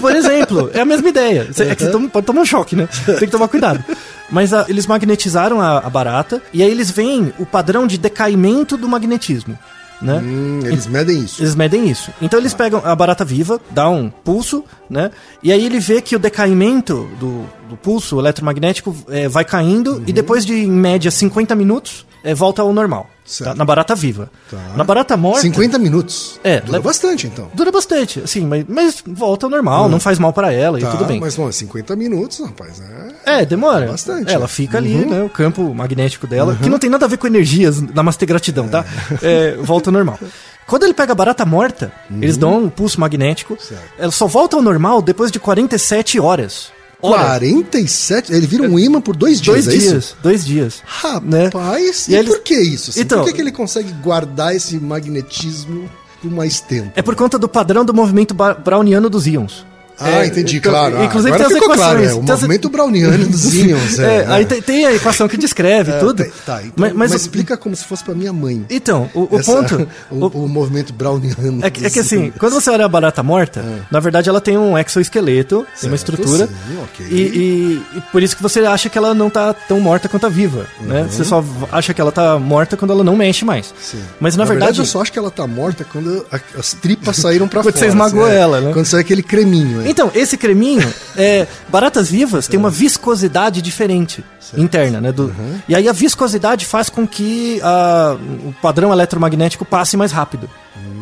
[0.00, 1.48] Por exemplo, é a mesma ideia.
[1.52, 2.88] Você, é que você toma- pode tomar um choque, né?
[3.06, 3.82] Tem que tomar cuidado.
[4.30, 8.76] Mas ah, eles magnetizaram a, a barata e aí eles veem o padrão de decaimento
[8.76, 9.58] do magnetismo.
[10.02, 10.20] Né?
[10.22, 11.40] Hum, eles medem isso.
[11.40, 12.10] Eles medem isso.
[12.20, 15.10] Então eles pegam a barata viva, dá um pulso, né?
[15.42, 20.12] E aí ele vê que o decaimento do, do pulso eletromagnético eh, vai caindo e
[20.12, 23.08] depois de, em média, 50 minutos, eh, volta ao normal.
[23.42, 23.54] Tá?
[23.54, 24.30] Na barata viva.
[24.50, 24.58] Tá.
[24.76, 25.40] Na barata morta...
[25.40, 26.38] 50 minutos.
[26.44, 27.50] É, Dura leva- bastante, então.
[27.54, 30.90] Dura bastante, assim, mas, mas volta ao normal, não faz mal para ela Tá, e
[30.90, 31.20] tudo bem.
[31.20, 32.80] Mas, bom, 50 minutos, rapaz,
[33.24, 33.40] é...
[33.40, 33.86] É, demora.
[33.86, 34.30] Bastante.
[34.32, 35.10] Ela fica ali, Uhum.
[35.10, 35.22] né?
[35.22, 38.84] O campo magnético dela, que não tem nada a ver com energias, namastê gratidão, tá?
[39.22, 40.18] É, volta ao normal.
[40.66, 43.54] Quando ele pega a barata morta, eles dão um pulso magnético.
[43.54, 43.58] Uhum.
[43.60, 43.82] Certo.
[43.98, 46.72] Ela só volta ao normal depois de 47 horas.
[47.04, 47.26] Horas.
[47.26, 48.32] 47?
[48.32, 50.16] Ele vira um imã por dois dias, Dois é dias, isso?
[50.22, 50.82] dois dias.
[51.24, 51.44] né?
[51.46, 52.90] Rapaz, E e, aí eles- por que isso?
[52.90, 53.00] assim?
[53.00, 55.88] Então- por que, que ele consegue guardar esse magnetismo
[56.22, 56.90] por mais tempo?
[56.94, 59.64] É por conta do padrão do movimento browniano dos íons.
[59.98, 60.96] Ah, É, entendi, então, claro.
[60.98, 62.16] Ah, inclusive agora tem as ficou claro, equações.
[62.16, 63.98] é, o movimento browniano dos íons.
[63.98, 64.46] É, É, aí é.
[64.46, 66.24] tem, tem a equação que descreve É, tudo.
[66.44, 68.64] Tá, então, mas, mas, mas- explica como se fosse pra minha mãe.
[68.68, 69.88] Então, o, o Essa- ponto.
[70.10, 71.64] o, o- o movimento browniano.
[71.64, 74.76] É que, é assim, quando você olha a barata morta, na verdade ela tem um
[74.76, 76.46] exoesqueleto, tem uma Certo, estrutura.
[76.46, 77.06] sim, ok.
[77.10, 80.26] e, e- e por isso que você acha que ela não tá tão morta quanto
[80.26, 81.06] a viva, né?
[81.10, 83.66] Você só acha que ela tá morta quando ela não mexe mais.
[83.68, 83.72] Uhum.
[83.80, 84.02] Sim.
[84.20, 86.24] Mas na, verdade, eu só acho que ela tá morta quando
[86.58, 87.84] as tripas saíram pra Quando fora.
[87.86, 88.38] você esmagou assim, é.
[88.38, 88.72] ela, né?
[88.72, 89.83] Quando sai aquele creminho.
[89.84, 89.90] É.
[89.90, 94.24] Então, esse creminho, é, baratas vivas têm uma viscosidade diferente
[94.56, 95.10] interna, né?
[95.12, 95.34] Do,
[95.68, 98.16] E aí a viscosidade faz com que a-
[98.46, 100.48] o padrão eletromagnético passe mais rápido.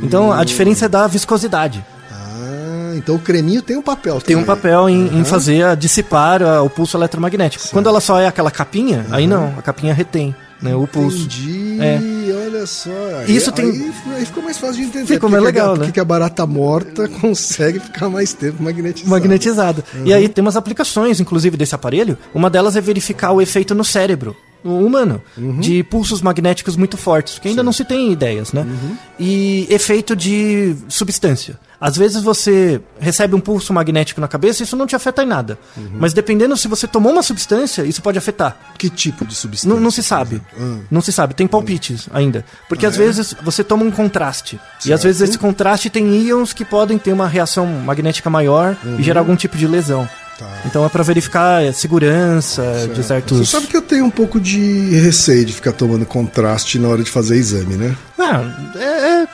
[0.03, 1.85] Então a diferença é da viscosidade.
[2.11, 4.21] Ah, então o creminho tem um papel.
[4.21, 4.57] Tem um também.
[4.57, 7.69] papel em, em fazer a dissipar a- o pulso eletromagnético.
[7.71, 11.25] Quando ela só é aquela capinha, aí não, a capinha retém né, o pulso.
[11.27, 12.35] Entendi, É.
[12.47, 12.91] olha só.
[13.21, 15.07] Aí, Isso tem- aí, aí ficou mais fácil de entender.
[15.07, 15.79] Ficou mais a- legal, né?
[15.79, 19.11] Porque que a barata morta consegue ficar mais tempo magnetizada.
[19.11, 19.85] magnetizado.
[20.05, 22.17] E aí tem umas aplicações, inclusive, desse aparelho.
[22.35, 24.37] Uma delas é verificar o efeito no cérebro.
[24.65, 25.21] No humano,
[25.61, 28.67] de pulsos magnéticos muito fortes, que ainda não se tem ideias, né?
[29.19, 31.59] E efeito de substância.
[31.81, 35.27] Às vezes você recebe um pulso magnético na cabeça e isso não te afeta em
[35.27, 35.59] nada.
[35.99, 38.57] Mas dependendo se você tomou uma substância, isso pode afetar.
[38.79, 39.75] Que tipo de substância?
[39.75, 40.41] Não, não se sabe.
[40.57, 40.79] Ah.
[40.89, 41.35] Não se sabe.
[41.35, 42.45] Tem palpites ainda.
[42.69, 44.61] Porque às vezes você toma um contraste.
[44.87, 49.03] E às vezes esse contraste tem íons que podem ter uma reação magnética maior e
[49.03, 50.09] gerar algum tipo de lesão.
[50.43, 50.63] Tá.
[50.67, 52.63] Então é pra verificar é, segurança
[52.95, 53.39] de certos.
[53.39, 57.03] Você sabe que eu tenho um pouco de receio de ficar tomando contraste na hora
[57.03, 57.95] de fazer exame, né?
[58.19, 58.43] Ah,
[58.77, 59.29] é, é-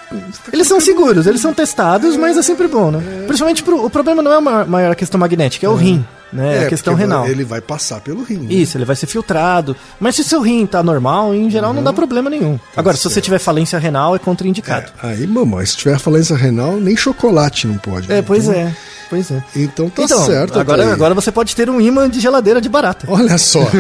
[0.53, 3.01] Eles são seguros, eles são testados, mas é sempre bom, né?
[3.27, 3.85] Principalmente pro...
[3.85, 6.63] o problema não é a ma- maior questão magnética, é o rim, né?
[6.63, 7.27] É, a questão porque renal.
[7.29, 8.39] Ele vai passar pelo rim.
[8.39, 8.55] né?
[8.55, 9.77] Isso, ele vai ser filtrado.
[10.01, 12.59] Mas se seu rim tá normal, em geral não dá problema nenhum.
[12.77, 14.91] Agora, se você tiver falência renal, é contraindicado.
[15.03, 18.11] É, aí, mamãe, se tiver falência renal, nem chocolate não pode.
[18.11, 18.23] É, né?
[18.27, 18.75] pois Então- é.
[19.09, 19.43] Pois é.
[19.57, 20.59] Então tá então, certo.
[20.59, 23.07] agora, agora você pode ter um imã de geladeira de barata.
[23.09, 23.67] Olha só.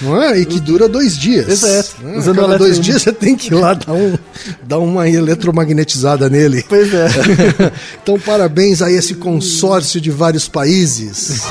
[0.00, 0.40] Não é?
[0.40, 1.48] E que dura dois dias.
[1.48, 2.02] Exato.
[2.02, 2.18] Né?
[2.18, 4.18] Usando Cada dois dias você tem que ir lá dar, um,
[4.62, 6.64] dar uma eletromagnetizada nele.
[6.68, 7.06] Pois é.
[8.02, 11.42] então, parabéns a esse consórcio de vários países.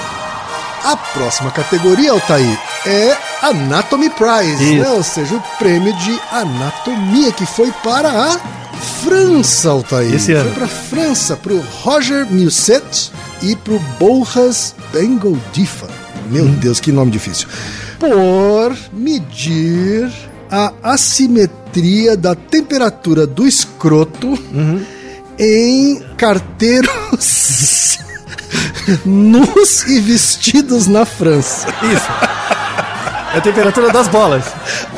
[0.83, 4.89] A próxima categoria, Altair, é Anatomy Prize, né?
[4.89, 10.13] ou seja, o prêmio de anatomia que foi para a França, Altair.
[10.13, 10.45] Esse ano.
[10.45, 15.87] Foi para a França, para o Roger Musset e para o Borras Bengoldifa.
[16.29, 16.55] Meu Hum.
[16.59, 17.47] Deus, que nome difícil.
[17.99, 20.11] Por medir
[20.51, 24.83] a assimetria da temperatura do escroto Uhum.
[25.39, 27.97] em carteiros
[29.05, 31.67] nus e vestidos na França.
[33.33, 34.45] É a temperatura das bolas.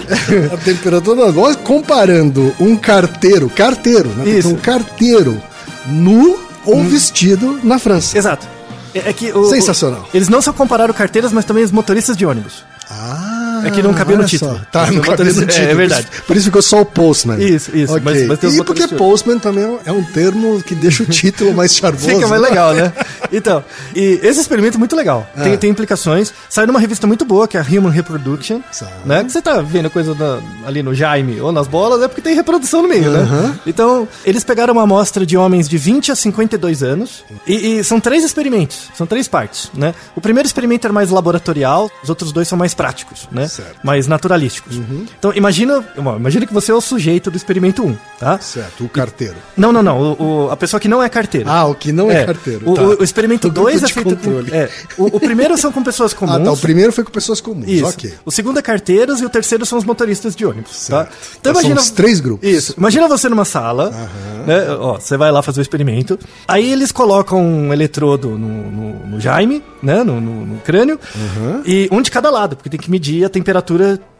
[0.53, 4.29] A temperatura das bolas comparando um carteiro, carteiro, né?
[4.29, 4.49] Isso.
[4.49, 5.41] Um carteiro
[5.87, 8.17] nu ou vestido na França.
[8.17, 8.47] Exato.
[8.93, 10.01] É, é que o- Sensacional.
[10.11, 12.63] o- eles não só compararam carteiras, mas também os motoristas de ônibus.
[12.89, 13.14] Ah,
[13.67, 14.55] É que não cabia no título.
[14.57, 14.61] só.
[14.71, 15.51] Tá, não cabia no título.
[15.55, 16.05] É, é verdade.
[16.07, 17.37] Por isso, por isso ficou só o postman.
[17.41, 18.01] Isso, isso, Ok.
[18.03, 21.73] mas- mas tem e porque postman também é um termo que deixa o título mais
[21.75, 22.07] charmoso.
[22.07, 22.49] Fica mais né?
[22.49, 22.93] legal, né?
[23.31, 23.63] Então,
[23.95, 25.27] e esse experimento é muito legal.
[25.41, 25.57] Tem, Ah.
[25.57, 26.33] tem implicações.
[26.49, 28.61] Saiu numa revista muito boa, que é a Human Reproduction.
[28.71, 28.91] Sabe.
[29.05, 29.23] Né?
[29.23, 32.35] Que você tá vendo coisa da- ali no Jaime ou nas bolas, é porque tem
[32.35, 33.55] reprodução no meio, né?
[33.65, 37.23] Então, eles pegaram uma amostra de homens de 20 a 52 anos.
[37.47, 39.93] E, e são três experimentos, são três partes, né?
[40.15, 43.47] O primeiro experimento era mais laboratorial, os outros dois são mais práticos, né?
[43.55, 43.79] Certo.
[43.83, 44.77] Mais naturalísticos.
[45.17, 48.37] Então, imagina, bom, imagina que você é o sujeito do experimento 1, tá?
[48.39, 49.35] Certo, o carteiro.
[49.55, 49.99] Não, não, não.
[50.19, 51.49] O, o- a pessoa que não é carteira.
[51.49, 52.69] Ah, o que não é, carteiro.
[52.69, 52.81] O, tá.
[52.81, 54.51] o- o experimento O grupo 2 é feito controle.
[54.53, 56.35] É, o, primeiro são com pessoas comuns.
[56.35, 56.51] Ah, tá.
[56.51, 57.67] O primeiro foi com pessoas comuns.
[57.69, 57.85] Isso.
[57.85, 58.13] Ok.
[58.25, 60.87] O segundo é carteiros e o terceiro são os motoristas de ônibus.
[60.87, 61.05] Tá?
[61.05, 61.17] Certo.
[61.39, 62.47] Então são os três grupos.
[62.49, 62.73] Isso.
[62.77, 63.89] Imagina você numa sala,
[64.45, 64.69] né?
[64.79, 66.19] Ó, você vai lá fazer o experimento.
[66.47, 68.37] Aí eles colocam um eletrodo no,
[68.71, 70.03] no, no Jaime, né?
[70.03, 70.99] No, no- crânio.
[71.65, 73.44] E um de cada lado, porque tem que medir a temperatura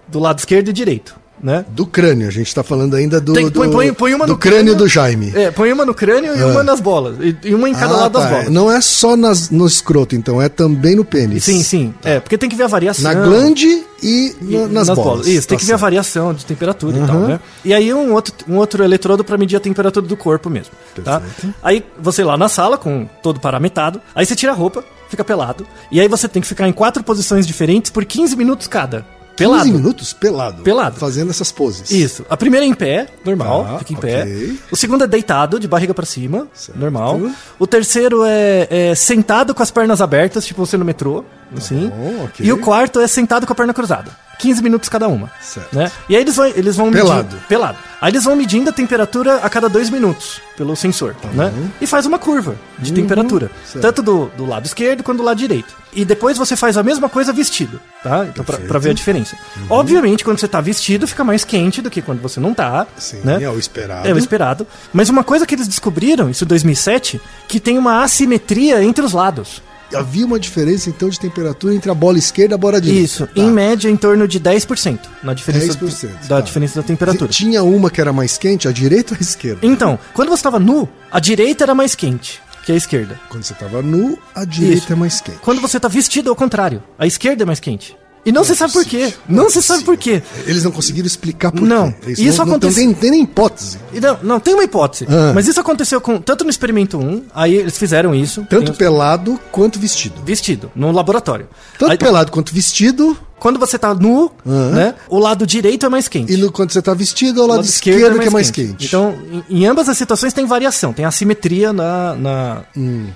[0.07, 1.15] do lado esquerdo e direito.
[1.43, 1.65] Né?
[1.67, 4.31] Do crânio, a gente tá falando ainda do, Tem- põe- do, põe- põe uma do
[4.33, 4.75] no crânio crânio.
[4.77, 5.31] do Jaime.
[5.35, 7.17] É, põe uma no crânio e uma nas bolas.
[7.19, 8.29] E, e uma em cada Ah, lado das tá.
[8.29, 8.49] bolas.
[8.49, 11.43] Não é só nas, no escroto, então, é também no pênis.
[11.43, 11.93] Sim, sim.
[12.05, 13.03] É, porque tem que ver a variação.
[13.03, 15.27] Na glande e, na- nas, bolas.
[15.27, 17.39] Isso, tem Tá que ver a variação de temperatura e tal, né?
[17.65, 20.71] E aí um outro, um outro eletrodo para medir a temperatura do corpo mesmo,
[21.03, 21.21] tá?
[21.61, 24.83] Aí você lá na sala com todo parametrado, aí você tira a roupa,
[25.15, 28.67] fica pelado, e aí você tem que ficar em quatro posições diferentes por 15 minutos
[28.67, 29.05] cada.
[29.35, 29.63] Pelado.
[29.65, 30.63] 15 minutos pelado.
[30.63, 30.95] Pelado.
[30.97, 31.91] Fazendo essas poses.
[31.91, 32.25] Isso.
[32.29, 34.09] A primeira é em pé, normal, Tá, fica em ok.
[34.09, 34.55] pé.
[34.71, 36.79] O segundo é deitado, de barriga pra cima, Certo.
[36.79, 37.19] normal.
[37.59, 41.89] O terceiro é, é sentado com as pernas abertas, tipo você no metrô, assim.
[41.89, 42.45] bom, ok.
[42.45, 44.11] E o quarto é sentado com a perna cruzada.
[44.37, 45.31] 15 minutos cada uma.
[45.41, 45.75] Certo.
[45.75, 45.91] Né?
[46.09, 47.23] E aí eles vão, eles vão Pelado.
[47.23, 47.47] medindo.
[47.47, 47.77] Pelado.
[48.01, 51.15] Aí eles vão medindo a temperatura a cada dois minutos pelo sensor.
[51.33, 51.51] Né?
[51.79, 53.45] E faz uma curva de temperatura.
[53.45, 53.65] Uhum.
[53.65, 53.81] certo.
[53.81, 55.73] Tanto do, do lado esquerdo quanto do lado direito.
[55.93, 58.25] E depois você faz a mesma coisa vestido, tá?
[58.25, 59.37] Então, pra, pra ver a diferença.
[59.69, 62.85] Obviamente, quando você tá vestido, fica mais quente do que quando você não tá.
[62.97, 63.41] Sim, né?
[63.41, 64.05] é o esperado.
[64.05, 64.67] É o esperado.
[64.91, 69.13] Mas uma coisa que eles descobriram, isso em 2007, que tem uma assimetria entre os
[69.13, 69.61] lados.
[69.93, 73.03] Havia uma diferença, então, de temperatura entre a bola esquerda e a bola direita.
[73.05, 73.41] Isso, Tá.
[73.41, 76.41] em média, em torno de 10% na diferença 10%, da tá.
[76.41, 77.29] diferença da temperatura.
[77.29, 79.59] Tinha uma que era mais quente, a direita ou a esquerda?
[79.65, 83.19] Então, quando você estava nu, a direita era mais quente que a esquerda.
[83.29, 84.93] Quando você tava nu, a direita Isso.
[84.93, 85.37] é mais quente.
[85.39, 86.81] Quando você tá vestido, é o contrário.
[86.97, 87.95] A esquerda é mais quente.
[88.25, 89.13] E não, se sabe por quê.
[89.29, 90.23] Não, se sabe por quê.
[90.47, 92.13] Eles não conseguiram explicar por Não, quê.
[92.13, 93.77] isso não, não acontece- tem, tem nem hipótese.
[93.93, 95.05] E não, não, tem uma hipótese.
[95.07, 95.31] Ah.
[95.35, 98.45] Mas isso aconteceu com tanto no experimento 1, aí eles fizeram isso.
[98.49, 100.15] Tanto os- pelado quanto vestido.
[100.25, 101.47] vestido, no laboratório.
[101.77, 104.69] Tanto Aí, pelado quanto vestido, Quando você tá nu, Aham.
[104.71, 104.95] né?
[105.09, 106.31] O lado direito é mais quente.
[106.33, 108.85] e no, quando você tá vestido, é o O lado, esquerdo, que é mais quente.
[108.87, 109.13] Então,
[109.49, 112.15] em, em ambas as situações tem variação, tem assimetria na.
[112.15, 112.61] na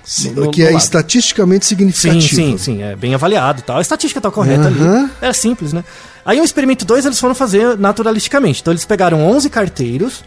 [0.04, 0.82] Sim, no- que no é lado.
[0.82, 2.34] estatisticamente Sim, significativo.
[2.34, 3.78] sim, sim, é bem avaliado tal.
[3.78, 5.04] A estatística tá correta Aham.
[5.04, 5.10] ali.
[5.22, 5.82] É simples, né?
[6.24, 8.60] Aí o experimento 2 eles foram fazer naturalisticamente.
[8.60, 10.22] Então eles pegaram 11 carteiros.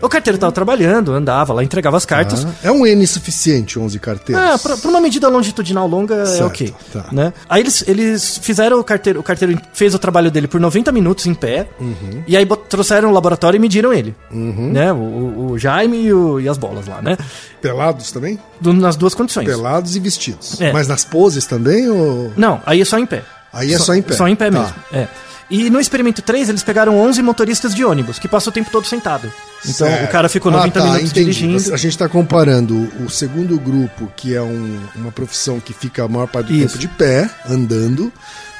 [0.00, 2.44] O carteiro tava trabalhando, andava lá, entregava as cartas.
[2.44, 4.42] Ah, é um N suficiente, 11 carteiros.
[4.44, 6.74] Ah, pra, pra uma medida longitudinal longa é Certo, ok.
[6.92, 7.06] tá.
[7.12, 7.32] Né?
[7.48, 11.26] Aí eles, eles fizeram o carteiro, o carteiro fez o trabalho dele por 90 minutos
[11.26, 12.22] em pé, Uhum.
[12.26, 14.14] e aí trouxeram o laboratório e mediram ele.
[14.30, 14.92] Né?
[14.92, 17.16] O, o- o Jaime e, o- e as bolas lá, né?
[17.60, 18.38] Pelados também?
[18.60, 19.46] Do- nas duas condições.
[19.46, 20.60] Pelados e vestidos.
[20.60, 20.72] É.
[20.72, 21.88] Mas nas poses também?
[21.88, 22.32] Ou...
[22.36, 23.22] Não, aí é só em pé.
[23.52, 24.14] Aí é só em pé.
[24.14, 24.58] Só em pé Tá.
[24.58, 24.74] mesmo.
[24.92, 25.06] É.
[25.54, 28.86] E no experimento 3, eles pegaram 11 motoristas de ônibus, que passam o tempo todo
[28.86, 29.30] sentado.
[29.64, 30.08] Então Certo.
[30.08, 31.20] o cara ficou Ah, 90 tá, minutos entendi.
[31.32, 31.74] dirigindo.
[31.74, 36.08] A gente está comparando o segundo grupo, que é um- uma profissão que fica a
[36.08, 36.68] maior parte do Isso.
[36.68, 38.10] tempo de pé, andando,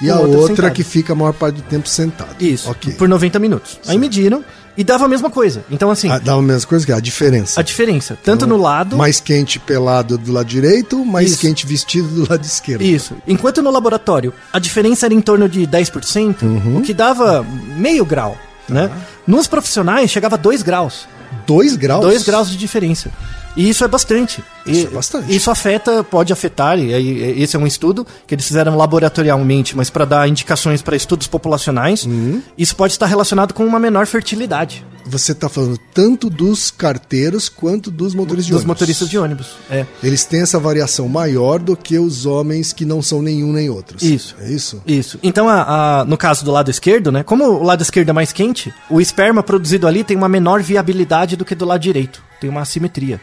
[0.03, 0.73] e Com a outra outra sentado.
[0.75, 2.37] que fica a maior parte do tempo sentado.
[2.39, 2.93] Isso, Ok.
[2.93, 3.81] por 90 minutos.
[3.87, 4.45] Aí mediram
[4.77, 5.65] e dava a mesma coisa.
[5.71, 7.61] Então, assim, Ah, dá a mesma coisa que a diferença.
[7.61, 8.97] a diferença, tanto no lado.
[8.97, 11.41] Mais quente pelado do lado direito, mais Isso.
[11.41, 12.83] quente vestido do lado esquerdo.
[12.83, 13.17] Isso.
[13.27, 16.79] Enquanto no laboratório a diferença era em torno de 10%, Uhum.
[16.79, 17.45] o que dava
[17.77, 18.37] meio grau.
[18.69, 18.89] Né?
[18.89, 18.97] Tá.
[19.27, 21.07] Nos profissionais chegava a 2 graus.
[21.47, 22.03] Dois graus?
[22.03, 23.11] 2 graus de diferença.
[23.57, 24.43] E isso é bastante.
[24.67, 25.35] Isso E- é bastante.
[25.37, 29.91] Isso afeta, pode afetar, e aí esse é um estudo que eles fizeram laboratorialmente, mas
[29.91, 32.05] para dar indicações para estudos populacionais.
[32.05, 32.41] Uhum.
[32.57, 37.91] Isso pode estar relacionado com uma menor fertilidade Você está falando tanto dos carteiros quanto
[37.91, 38.67] dos motoristas de dos ônibus.
[38.81, 39.47] motoristas de ônibus.
[39.71, 39.85] É.
[40.03, 44.03] Eles têm essa variação maior do que os homens que não são nenhum nem outros.
[44.03, 44.37] Isso.
[44.41, 44.83] É isso?
[44.87, 45.19] Isso.
[45.23, 47.23] Então, a- a- no caso do lado esquerdo, né?
[47.23, 51.37] Como o lado esquerdo é mais quente, o esperma produzido ali tem uma menor viabilidade
[51.37, 52.23] do que do lado direito.
[52.41, 53.21] Tem uma assimetria.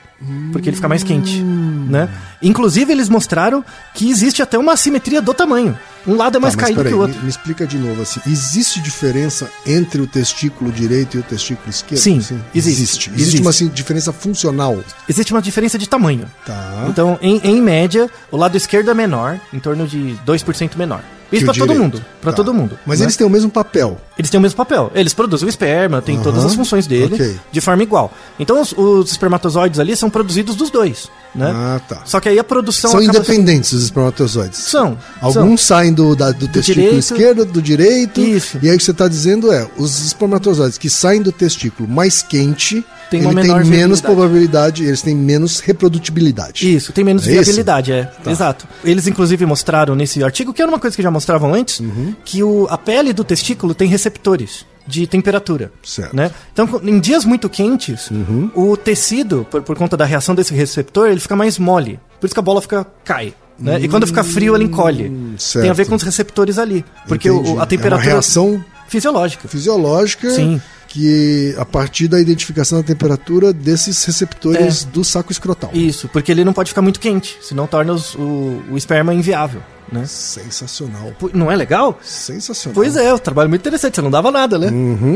[0.52, 1.42] Porque ele fica mais quente.
[1.42, 2.10] Né?
[2.42, 3.64] Inclusive, eles mostraram
[3.94, 5.78] que existe até uma assimetria do tamanho.
[6.08, 7.22] Um lado é mais Tá, caído que peraí, o me, outro.
[7.24, 8.20] me explica de novo assim.
[8.26, 12.02] Existe diferença entre o testículo direito e o testículo esquerdo?
[12.02, 12.36] Sim, Existe.
[12.56, 13.10] existe.
[13.10, 13.42] Existe, Existe.
[13.42, 14.80] uma assim, diferença funcional.
[15.08, 16.26] Existe uma diferença de tamanho.
[16.46, 16.86] Tá.
[16.90, 21.02] Então, em, em média, o lado esquerdo é menor, em torno de 2% menor.
[21.32, 22.06] Isso Que pra o todo mundo.
[22.22, 22.36] Pra Tá.
[22.38, 22.80] todo mundo.
[22.88, 23.06] Mas né?
[23.06, 24.02] eles têm o mesmo papel.
[24.18, 24.92] Eles têm o mesmo papel.
[24.96, 26.24] Eles produzem o esperma, tem Aham.
[26.24, 27.40] todas as funções dele Ok.
[27.52, 28.12] de forma igual.
[28.40, 31.52] Então os, os espermatozoides ali são produzidos dos dois, né?
[31.54, 32.02] Ah, tá.
[32.06, 34.60] Só que aí a produção São independentes os espermatozoides.
[34.60, 34.98] São.
[35.22, 37.00] Alguns saem do, da- do testículo direito.
[37.00, 38.20] esquerdo, do direito.
[38.22, 38.58] Isso.
[38.62, 42.22] E aí o que você está dizendo é, os espermatozoides que saem do testículo mais
[42.22, 46.76] quente, Tem ele tem menos probabilidade, eles têm menos reprodutibilidade.
[46.76, 48.04] Isso, tem menos É viabilidade, é.
[48.06, 48.32] Tá.
[48.32, 48.68] Exato.
[48.84, 52.14] Eles, inclusive, mostraram nesse artigo, que era uma coisa que já mostravam antes, Uhum.
[52.26, 55.72] que o, a pele do testículo tem receptores de temperatura.
[55.84, 56.16] Certo.
[56.16, 56.32] Né?
[56.52, 58.50] Então, em dias muito quentes, Uhum.
[58.56, 62.00] o tecido, por, por conta da reação desse receptor, ele fica mais mole.
[62.20, 63.34] Por isso que a bola fica cai.
[63.58, 63.80] Né?
[63.82, 65.04] E quando fica frio, ela encolhe.
[65.04, 65.74] Tem a Hum, certo.
[65.76, 66.84] ver com os receptores ali.
[67.08, 69.48] Porque o- a temperatura É uma reação fisiológica.
[69.48, 70.62] fisiológica Sim.
[70.88, 75.70] que a partir da identificação da temperatura desses receptores do saco escrotal.
[75.74, 79.62] Isso, porque ele não pode ficar muito quente, senão torna os- o, o esperma inviável.
[79.92, 80.04] Né?
[80.06, 81.12] Sensacional.
[81.34, 81.98] Não é legal?
[82.04, 82.76] Sensacional.
[82.76, 84.68] Pois é, o trabalho muito interessante, você não dava nada, né?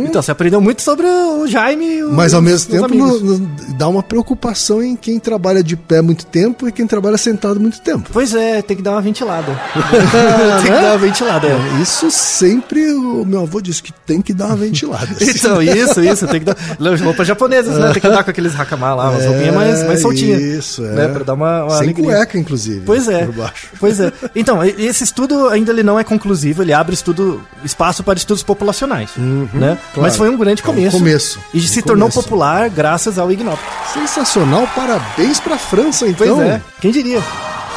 [0.07, 2.13] Então, você aprendeu muito sobre o Jaime e o, Uhum.
[2.13, 3.37] Mas ao mesmo tempo no- no-
[3.77, 7.79] dá uma preocupação em quem trabalha de pé muito tempo e quem trabalha sentado muito
[7.81, 8.09] tempo.
[8.11, 9.51] Pois é, tem que dar uma ventilada.
[10.63, 11.81] tem que dar uma ventilada, é.
[11.81, 15.07] Isso sempre o meu avô disse que tem que dar uma ventilada.
[15.43, 16.55] Então, isso, isso, tem que dar.
[17.03, 17.91] Roupas japonesas, né?
[17.91, 20.41] Tem que dar com aqueles hakama lá, umas roupinhas mais, mais soltinhas.
[20.41, 20.89] Isso, é.
[20.91, 21.07] Né?
[21.09, 22.05] Pra dar uma, uma Sem alegria.
[22.05, 22.81] cueca, inclusive.
[22.85, 23.25] Pois é.
[23.25, 23.67] Por baixo.
[23.79, 24.11] Pois é.
[24.35, 29.09] Então, esse estudo ainda ele não é conclusivo, ele abre estudo, espaço para estudos populacionais,
[29.17, 29.23] né?
[29.23, 29.79] Uhum, claro.
[29.97, 30.97] Mas foi um grande É um começo.
[30.97, 31.39] começo.
[31.53, 32.21] E Um se tornou começo.
[32.23, 33.59] popular graças ao Ig Nobel.
[33.93, 36.41] Sensacional, parabéns pra França, Pois então.
[36.41, 37.21] é, quem diria?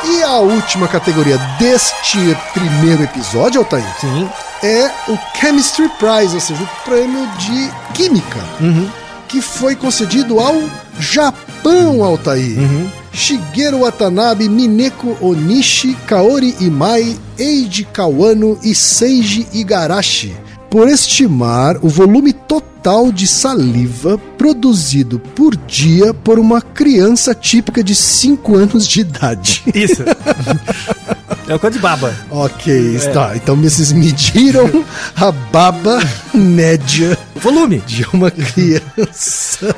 [0.04, 2.18] E a última categoria deste
[2.52, 4.28] primeiro episódio, Altair, Sim.
[4.62, 8.88] é o Chemistry Prize, ou seja, o prêmio de Química, Uhum.
[9.26, 10.54] que foi concedido ao
[11.00, 11.45] Japão,
[12.04, 12.58] Altair.
[12.58, 12.88] Uhum.
[13.12, 20.34] Shigeru Watanabe, Mineko Onishi, Kaori Imai, Eiji Kawano e Seiji Igarashi,
[20.70, 27.94] por estimar o volume total de saliva produzido por dia por uma criança típica de
[27.94, 29.62] 5 anos de idade.
[29.74, 30.02] Isso.
[31.48, 32.14] é o de baba.
[32.30, 32.96] ok, É.
[32.96, 33.34] está.
[33.34, 34.84] Então vocês mediram
[35.16, 36.00] a baba
[36.34, 37.78] média Volume.
[37.86, 39.74] de uma criança.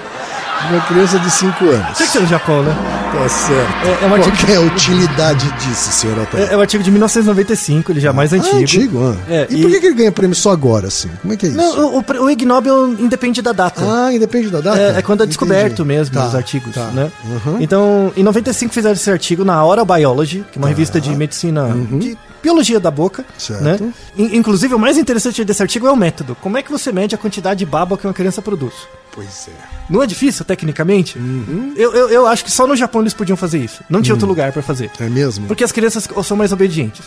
[0.67, 1.97] De uma criança de 5 anos.
[1.97, 2.77] Tinha que ser no Japão, né?
[3.13, 3.87] Tá certo.
[3.87, 6.51] É- é um Qual artigo- é a utilidade disso, senhor Altair?
[6.51, 8.55] É, é o artigo de 1995, ele já é mais antigo.
[8.57, 9.33] Ah, antigo, ah.
[9.33, 11.09] É, e, por que, ele ganha prêmio só agora, assim?
[11.23, 11.57] Como é que é isso?
[11.59, 13.81] Não, o, o, o Ig Nobel independe da data.
[13.83, 14.79] Ah, independe da data?
[14.79, 15.29] É, é quando é Entendi.
[15.29, 16.87] descoberto mesmo Tá, os artigos, tá.
[16.89, 17.11] né?
[17.25, 17.57] Uhum.
[17.61, 21.69] Então, em 95 fizeram esse artigo na Oral Biology, que é uma revista de medicina,
[21.99, 23.27] de biologia da boca, Uhum.
[23.39, 23.63] Certo.
[23.63, 23.79] né?
[24.19, 26.37] In- Inclusive, o mais interessante desse artigo é o método.
[26.43, 28.75] Como é que você mede a quantidade de baba que uma criança produz?
[29.19, 29.53] Pois é.
[29.91, 31.19] Não é difícil, tecnicamente?
[31.19, 31.75] Uhum.
[31.77, 33.83] Eu, eu, eu acho que só no Japão eles podiam fazer isso.
[33.91, 34.91] Não tinha outro lugar pra fazer.
[35.01, 35.47] É mesmo?
[35.49, 37.01] Porque as crianças são mais obedientes.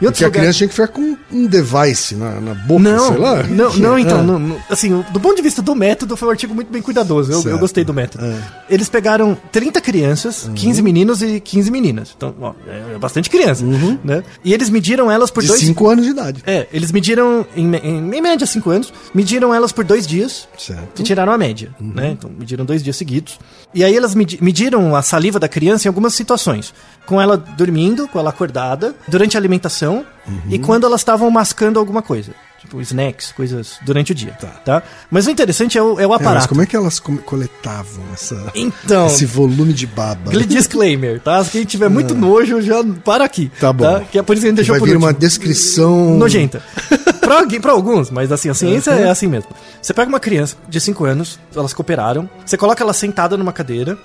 [0.00, 3.08] Em Porque a lugares- criança tinha que ficar com um device na, na boca, Não,
[3.08, 3.42] sei lá.
[3.44, 4.22] não, não, então, Ah.
[4.22, 7.32] não- não- assim, do ponto de vista do método, foi um artigo muito bem cuidadoso.
[7.32, 8.24] Eu, eu gostei do método.
[8.24, 8.38] É.
[8.68, 12.12] Eles pegaram 30 crianças, 15 meninos e 15 meninas.
[12.14, 13.64] Então, ó, é bastante criança,
[14.04, 14.22] né?
[14.44, 15.60] E eles mediram elas por De dois...
[15.60, 16.42] 5 anos de idade.
[16.46, 21.00] É, eles mediram, em, em, em média, 5 anos, mediram elas por dois dias Certo.
[21.00, 22.10] e tiraram a média, né?
[22.10, 23.38] Então, mediram dois dias seguidos.
[23.74, 26.74] E aí elas medi- mediram a saliva da criança em algumas situações.
[27.06, 30.04] Com ela dormindo, com ela acordada, durante a alimentação
[30.50, 32.32] e quando elas estavam mascando alguma coisa.
[32.66, 34.32] Tipo, snacks, coisas durante o dia,
[34.64, 34.82] tá?
[35.08, 36.48] Mas o interessante é o, é o É, mas aparato.
[36.48, 40.30] como é que elas come- coletavam essa, Então, esse volume de baba?
[40.30, 41.42] aquele disclaimer, tá?
[41.44, 43.50] Se quem tiver muito nojo, já para aqui.
[43.60, 44.04] Tá bom.
[44.10, 45.06] Que é por isso que a gente deixou Vai por vir último.
[45.06, 46.16] uma descrição...
[46.16, 46.62] nojenta.
[47.20, 49.50] pra, alguém- pra alguns, mas assim, a ciência é assim mesmo.
[49.80, 53.96] Você pega uma criança de 5 anos, elas cooperaram, você coloca ela sentada numa cadeira.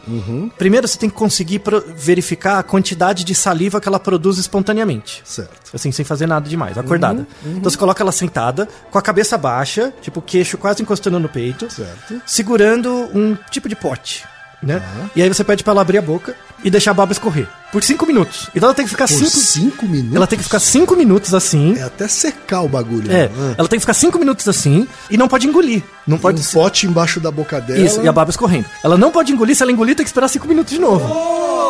[0.58, 1.62] Primeiro você tem que conseguir
[1.95, 5.21] verificar a quantidade de saliva que ela produz espontaneamente.
[5.26, 5.71] Certo.
[5.74, 7.26] Assim, sem fazer nada demais, acordada.
[7.45, 8.50] Então você coloca ela sentada,
[8.89, 12.21] com a cabeça baixa, tipo o queixo quase encostando no peito, Certo.
[12.25, 14.25] segurando um tipo de pote.
[14.61, 14.81] Né?
[15.15, 17.47] E aí você pede pra ela abrir a boca e deixar a baba escorrer.
[17.71, 18.49] Por 5 minutos.
[18.53, 20.15] Então ela tem que ficar Por 5 5 minutos?
[20.15, 21.77] Ela tem que ficar 5 minutos assim.
[21.77, 23.12] É até secar o bagulho.
[23.12, 23.55] É, né?
[23.57, 25.84] ela tem que ficar 5 minutos assim e não pode engolir.
[26.05, 27.79] Não pode Um pote embaixo da boca dela.
[27.79, 28.65] Isso, e a baba escorrendo.
[28.84, 31.07] Ela não pode engolir, se ela engolir, tem que esperar 5 minutos de novo.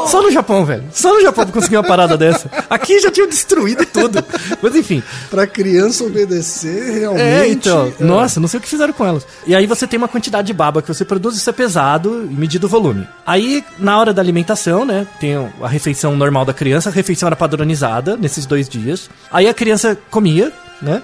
[0.08, 0.84] Só no Japão, velho.
[0.92, 2.50] Só no Japão pra conseguir uma parada dessa.
[2.70, 4.24] Aqui já tinham destruído tudo.
[4.62, 5.04] Mas enfim.
[5.30, 7.22] Pra criança obedecer, realmente...
[7.22, 7.94] É, então.
[8.00, 8.04] é.
[8.04, 9.28] Nossa, não sei o que fizeram com elas.
[9.46, 12.34] E aí você tem uma quantidade de baba que você produz, isso é pesado e
[12.34, 13.08] medido o volume.
[13.26, 17.36] Aí, na hora da alimentação, né, tem a refeição normal da criança, a refeição era
[17.36, 19.10] padronizada nesses dois dias.
[19.32, 21.02] Aí a criança comia, né?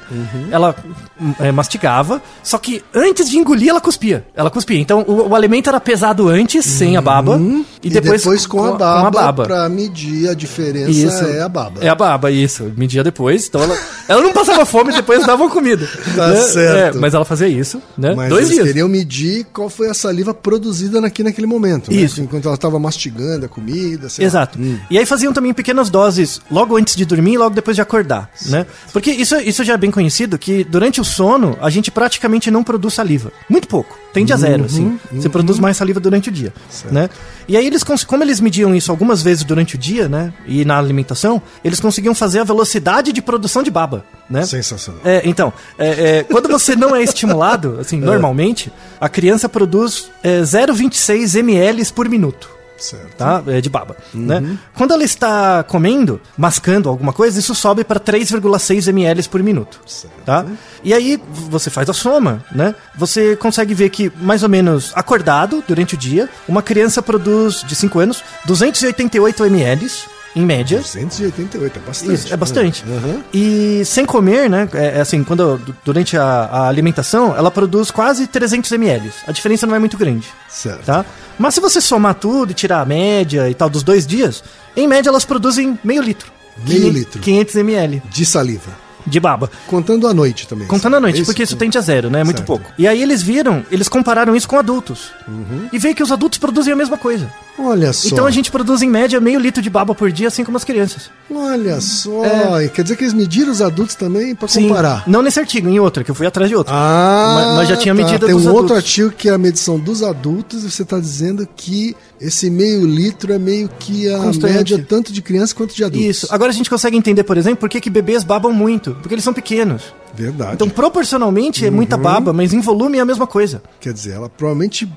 [0.51, 0.75] Ela
[1.19, 4.25] hum, é, mastigava, só que antes de engolir ela cuspia.
[4.35, 4.79] Ela cuspia.
[4.79, 7.39] Então o, o alimento era pesado antes, sem a baba,
[7.83, 9.43] E, depois, com, a baba, com a baba.
[9.43, 11.23] pra medir a diferença Isso.
[11.25, 11.79] é a baba.
[11.83, 12.71] É a baba, isso.
[12.75, 13.47] Media depois.
[13.47, 15.87] Então ela, ela não passava fome depois dava comida.
[16.15, 16.35] Tá né?
[16.41, 16.97] certo.
[16.97, 18.13] É, mas ela fazia isso, né?
[18.15, 18.67] Mas Dois eles dias.
[18.67, 21.91] queriam medir qual foi a saliva produzida aqui naquele momento.
[21.91, 21.97] né?
[21.97, 22.21] Isso.
[22.21, 24.07] Enquanto ela estava mastigando a comida.
[24.19, 24.57] Exato.
[24.89, 28.29] E aí faziam também pequenas doses logo antes de dormir e logo depois de acordar,
[28.47, 28.65] né?
[28.91, 32.63] Porque isso, isso já é bem conhecido que durante o sono a gente praticamente não
[32.63, 33.31] produz saliva.
[33.49, 33.97] Muito pouco.
[34.13, 34.99] Tende a zero, assim.
[35.11, 36.51] Você produz mais saliva durante o dia,
[36.91, 37.09] né?
[37.47, 40.33] E aí eles, como eles mediam isso algumas vezes durante o dia, né?
[40.47, 44.43] E na alimentação, eles conseguiam fazer a velocidade de produção de baba, né?
[44.43, 45.01] Sensacional.
[45.05, 45.87] É, então, é,
[46.17, 52.09] é, quando você não é estimulado, assim, normalmente, a criança produz é, 0,26 ml por
[52.09, 53.15] minuto Certo.
[53.15, 53.43] tá?
[53.47, 54.57] É de baba, né?
[54.75, 59.79] Quando ela está comendo, mascando alguma coisa, isso sobe para 3,6 ml por minuto,
[60.25, 60.45] tá?
[60.83, 62.75] E aí você faz a soma, né?
[62.95, 67.75] Você consegue ver que mais ou menos acordado durante o dia, uma criança produz de
[67.75, 69.89] 5 anos 288 ml
[70.37, 70.77] em média.
[70.79, 72.13] 288, é bastante.
[72.13, 72.83] Isso, é bastante.
[72.87, 73.23] Uhum.
[73.33, 74.69] E sem comer, né?
[74.73, 79.11] É, é assim, quando durante a, a alimentação, ela produz quase 300 ml.
[79.25, 80.85] A diferença não é muito grande Certo.
[80.85, 81.05] tá?
[81.39, 84.43] Mas se você somar tudo e tirar a média e tal dos dois dias,
[84.75, 86.31] em média elas produzem meio litro.
[86.67, 87.21] Meio litro.
[87.21, 88.71] 500 ml De saliva.
[89.05, 89.49] de baba.
[89.67, 90.67] Contando a noite também.
[90.67, 91.59] Contando a noite, É porque isso Hum.
[91.59, 92.21] tende a zero, né?
[92.21, 92.47] É muito Certo.
[92.47, 92.71] pouco.
[92.77, 95.11] E aí eles viram, eles compararam isso com adultos.
[95.27, 95.69] Uhum.
[95.71, 97.31] E veio que os adultos produzem a mesma coisa.
[97.59, 98.07] Olha só.
[98.09, 100.63] Então a gente produz em média meio litro de baba por dia, assim como as
[100.63, 101.09] crianças.
[101.33, 102.61] Olha só.
[102.61, 105.03] E Quer dizer que eles mediram os adultos também pra comparar.
[105.07, 106.73] Não nesse artigo, em outra, que eu fui atrás de outro.
[106.75, 108.77] Ah, Mas- mas já tinha medida Tem um dos outro adultos.
[108.77, 113.33] artigo que é a medição dos adultos e você está dizendo que esse meio litro
[113.33, 116.07] é meio que a média tanto de criança quanto de adultos.
[116.07, 116.27] Isso.
[116.29, 118.95] Agora a gente consegue entender, por exemplo, por que, que bebês babam muito.
[119.01, 119.81] Porque eles são pequenos.
[120.15, 120.53] Verdade.
[120.53, 121.75] Então, proporcionalmente, é Uhum.
[121.75, 123.61] muita baba, mas em volume é a mesma coisa.
[123.79, 124.87] Quer dizer, ela provavelmente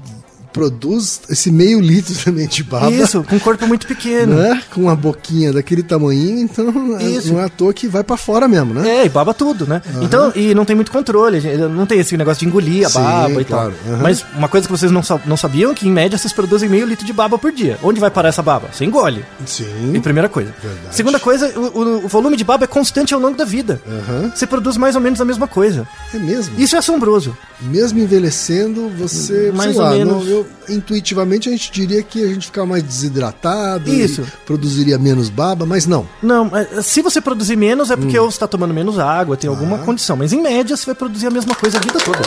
[0.52, 2.90] produz esse meio litro também de baba.
[2.90, 4.34] Isso, com um corpo muito pequeno.
[4.36, 4.62] Né?
[4.72, 7.32] Com uma boquinha daquele tamanho, então é- Isso.
[7.32, 9.00] não é à toa que vai pra fora mesmo, né?
[9.02, 9.80] É, e baba tudo, né?
[10.02, 11.40] Então, e não tem muito controle,
[11.74, 13.94] não tem esse negócio de engolir a Sim, baba e claro, tal.
[13.94, 14.02] aham.
[14.02, 16.86] Mas uma coisa que vocês não, não sabiam é que, em média, vocês produzem meio
[16.86, 17.78] litro de baba por dia.
[17.82, 18.68] Onde vai parar essa baba?
[18.72, 19.24] Você engole.
[19.46, 19.92] Sim.
[19.94, 20.52] E primeira coisa.
[20.62, 20.94] Verdade.
[20.94, 23.80] Segunda coisa, o, o- volume de baba é constante ao longo da vida.
[23.86, 24.32] Aham.
[24.34, 25.86] Você produz mais ou menos a mesma coisa.
[26.14, 26.54] É mesmo.
[26.58, 27.36] Isso é assombroso.
[27.60, 30.24] Mesmo envelhecendo, você, Mais ou lá, menos.
[30.24, 34.22] não- eu, intuitivamente a gente diria que a gente fica mais desidratado, Isso.
[34.22, 36.06] e produziria menos baba, mas não.
[36.22, 39.48] Não, mas se você produzir menos é porque ou você está tomando menos água, tem
[39.48, 40.16] alguma condição.
[40.16, 42.20] Mas em média você vai produzir a mesma coisa a vida toda.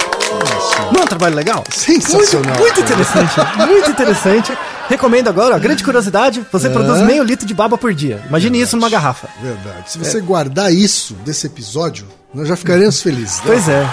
[0.92, 1.64] Não é um trabalho legal?
[1.70, 2.58] Sensacional.
[2.60, 3.34] Muito, muito interessante,
[3.68, 4.58] muito interessante.
[4.90, 8.22] Recomendo agora, ó, grande curiosidade, você produz meio litro de baba por dia.
[8.28, 9.30] Imagine isso numa garrafa.
[9.42, 9.92] Verdade.
[9.92, 13.38] Se você guardar isso desse episódio, nós já ficaremos felizes.
[13.38, 13.44] né?
[13.46, 13.88] Pois é.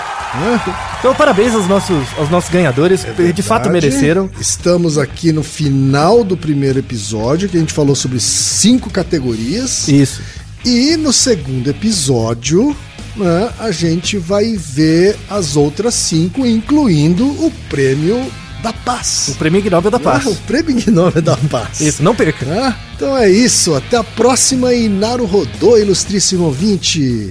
[0.99, 4.31] Então, parabéns aos nossos, aos nossos ganhadores, de fato É mereceram.
[4.41, 9.89] Estamos aqui no final do primeiro episódio, que a gente falou sobre cinco categorias.
[9.89, 10.23] Isso.
[10.65, 12.77] E no segundo episódio,
[13.17, 18.25] né, a gente vai ver as outras cinco, incluindo o prêmio
[18.63, 19.29] da paz.
[19.29, 20.27] O prêmio Ig Nobel da Paz.
[20.27, 21.81] Ah, o prêmio Ig Nobel da paz.
[21.81, 22.47] Isso, não perca.
[22.49, 23.75] Ah, então é isso.
[23.75, 27.31] Até a próxima e Naru Rodô, ilustríssimo ouvinte.